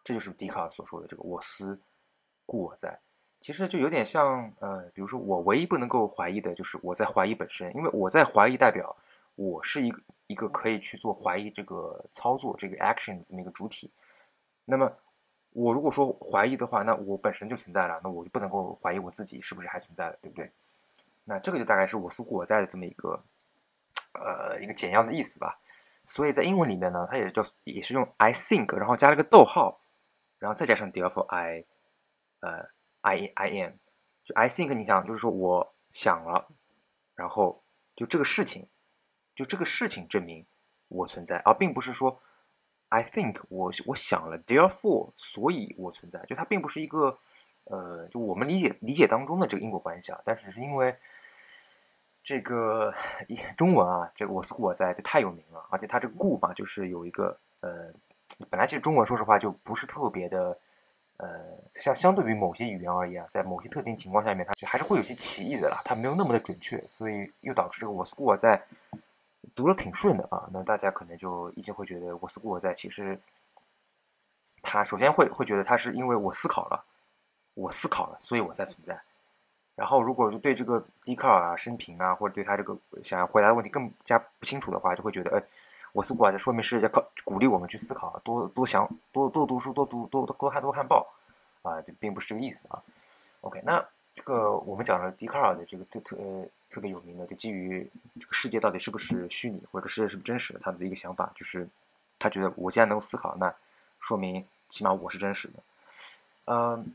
[0.05, 1.81] 这就是笛卡尔所说的这个“我思
[2.47, 2.99] 故我在”。
[3.41, 8.95] 其实就有点像，呃，比如说我唯一不能够怀疑的就是我在怀疑本身，因为我在怀疑代表
[9.35, 13.91] 我是一个一个可以去做怀疑这个操作这个 action 的这么一个主体。
[14.65, 14.91] 那么
[15.51, 20.51] 我如果说怀疑的话，那我本身就存在了，那我就不能够怀疑我自己是不是还存在了，对不对？
[21.25, 23.21] 那这个就大概是我思故我在的这么一个，
[24.15, 25.59] 呃，一个简要的意思吧。
[26.05, 29.81] 所以在英文里面呢，它也叫也是用 I think，然后加了个逗号，
[30.43, 31.65] 然后再加上 therefore I，
[32.41, 32.69] 呃。
[33.05, 33.73] I I am，
[34.23, 36.47] 就 I think，你想就是说我想了，
[37.17, 37.61] 然后
[37.97, 38.69] 就这个事情，
[39.35, 40.47] 就这个事情证明
[40.87, 42.21] 我存在，而并不是说
[42.91, 47.19] I think 我我想了，therefore 所以我存在，就它并不是一个
[47.65, 50.97] 呃，就我们理解理解当中的这个因果关系啊，但是是因为
[52.23, 52.95] 这个
[53.57, 57.93] 中文啊，这个我思故我在这太有名了，而且它这个故嘛，就是有一个呃，
[58.51, 60.59] 本来其实中文说实话就不是特别的。
[61.19, 61.29] 呃，
[61.75, 68.61] 像相对于某些语言而言啊，在某些特定情况下面，它就还是会有些歧义的啦，它没有那么的准确，所以又导致这个我思故我在
[69.55, 70.49] 读的挺顺的啊。
[70.53, 73.17] 那大家可能就一直会觉得我思故我在，其实
[74.63, 76.85] 他首先会会觉得他是因为我思考了，
[77.55, 79.01] 我思考了，所以我才存在。
[79.77, 85.43] 然后如果是对这个笛卡尔啊生平啊，或者对他这个想要回答的问题更加不清楚的话，就会觉得哎。
[85.93, 91.07] 我思故我在，说明是在靠鼓励我们去思考，多多想，多多读书，多读多多多看多看报，
[91.61, 92.83] 啊，这并不是这个意思啊。
[93.43, 93.85] OK，那
[94.15, 97.87] 这个我们讲了笛卡尔的这个特特呃特别有名的，就基于
[98.19, 101.69] 这个世界到底是不是虚拟，或者世界是不是真实的，他的一个想法就是，
[102.19, 103.55] 他觉得我既然能够思考，那
[103.99, 105.55] 说明起码我是真实的。
[106.47, 106.95] 嗯，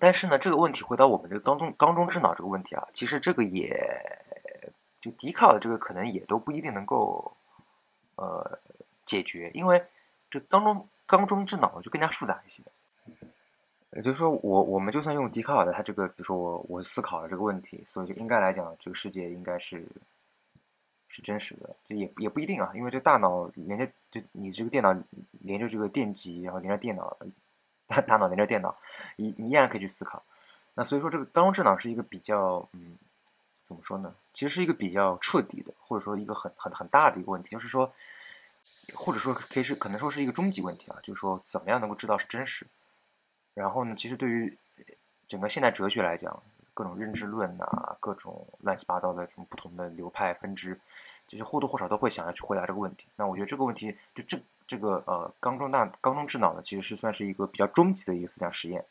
[0.00, 4.20] 但是呢，这个问题回到我们这个缸中缸中之脑这个问题啊，其实这个也
[5.00, 7.32] 就笛卡尔这个可能也都不一定能够。
[8.18, 8.58] 呃，
[9.06, 9.82] 解决，因为
[10.28, 12.62] 这缸中缸中之脑就更加复杂一些。
[13.92, 19.88] 也就是说，我我们就算用笛卡尔的他这个，比如说我我思考了这个问题，所以就应该来讲，这个世界应该是
[21.08, 22.72] 是真实的，就也也不一定啊。
[22.74, 24.94] 因为这大脑连着，就你这个电脑
[25.40, 27.16] 连着这个电极，然后连着电脑，
[27.86, 28.76] 大大脑连着电脑，
[29.16, 30.22] 你你依然可以去思考。
[30.74, 32.98] 那所以说，这个缸中之脑是一个比较嗯。
[33.68, 34.14] 怎么说呢？
[34.38, 37.92] 其实是一个比较彻底的，或者说一个很很很大的一个问题，就是说，
[38.94, 42.64] 或者说可以是可能说是一个终极问题啊，就是说怎么样能够知道是真实？
[43.52, 44.56] 然后呢，其实对于
[45.26, 46.40] 整个现代哲学来讲，
[46.72, 50.78] 各种认知论啊，各种乱七八糟的这种不同的流派分支，
[51.26, 53.08] 其实或多或少都会想要去回答这个问题。
[53.16, 58.84] 那我觉得这个问题，就这这个呃缸中大缸中智脑呢，其实是算是一个比较终极的一个思想实验。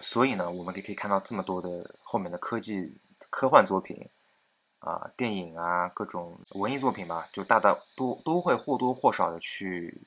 [0.00, 2.90] 所以呢，我们也可以看到这么多的后面的科技
[3.28, 4.08] 科幻作品。
[4.86, 10.00] 啊，电影啊，各种文艺作品吧，就大大都都会或多或少的去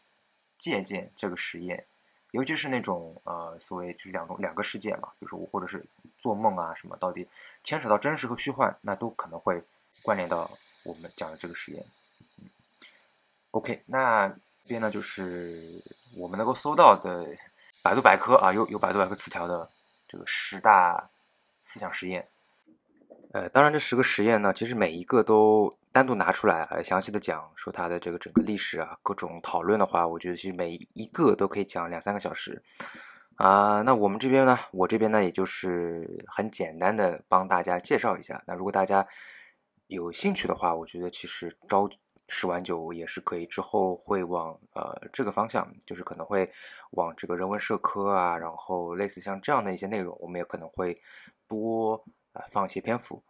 [0.58, 1.86] 借鉴这个实验，
[2.32, 5.86] 尤其是那种呃，所谓就是两种两个世界嘛，比如说我或者是
[6.18, 7.28] 做梦啊什么，到底
[7.62, 9.62] 牵扯到真实和虚幻，那都可能会
[10.02, 10.50] 关联到
[10.84, 11.86] 我们讲的这个实验。
[13.52, 14.34] OK，那
[14.66, 15.84] 边呢就是
[16.16, 17.28] 我们能够搜到的
[17.82, 19.70] 百度百科啊，有有百度百科词条的
[20.08, 21.10] 这个十大
[21.60, 22.26] 思想实验。
[23.32, 32.64] 呃，当然这十个实验呢，其实每一个都单独拿出来，呃，详细的讲说它的这个整个历史啊，各种讨论的话，我觉得其实每一个都可以讲两三个小时。
[33.36, 38.44] 啊，那我们这边呢，我这边呢，也就是很简单的帮大家介绍一下。
[38.48, 39.08] 那如果大家
[39.86, 41.88] 有兴趣的话，我觉得其实朝
[42.28, 46.52] 十晚九也是可以，之后会往呃这个方向，就是可能会
[46.92, 51.00] 往这个人文社科啊，然后类似像这样的一些内容，我们也可能会
[51.48, 52.04] 多。
[52.50, 53.24] 放一些篇幅，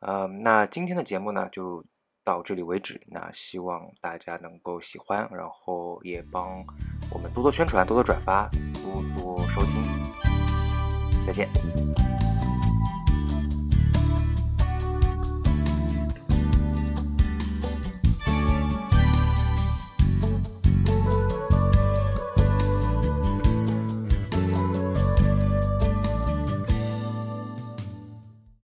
[0.00, 1.84] 呃，那今天的节目呢就
[2.24, 3.00] 到这里为止。
[3.08, 6.64] 那希望大家能够喜欢，然后也帮
[7.10, 8.48] 我们多多宣传、多多转发、
[8.82, 9.72] 多多收听。
[11.26, 11.48] 再见。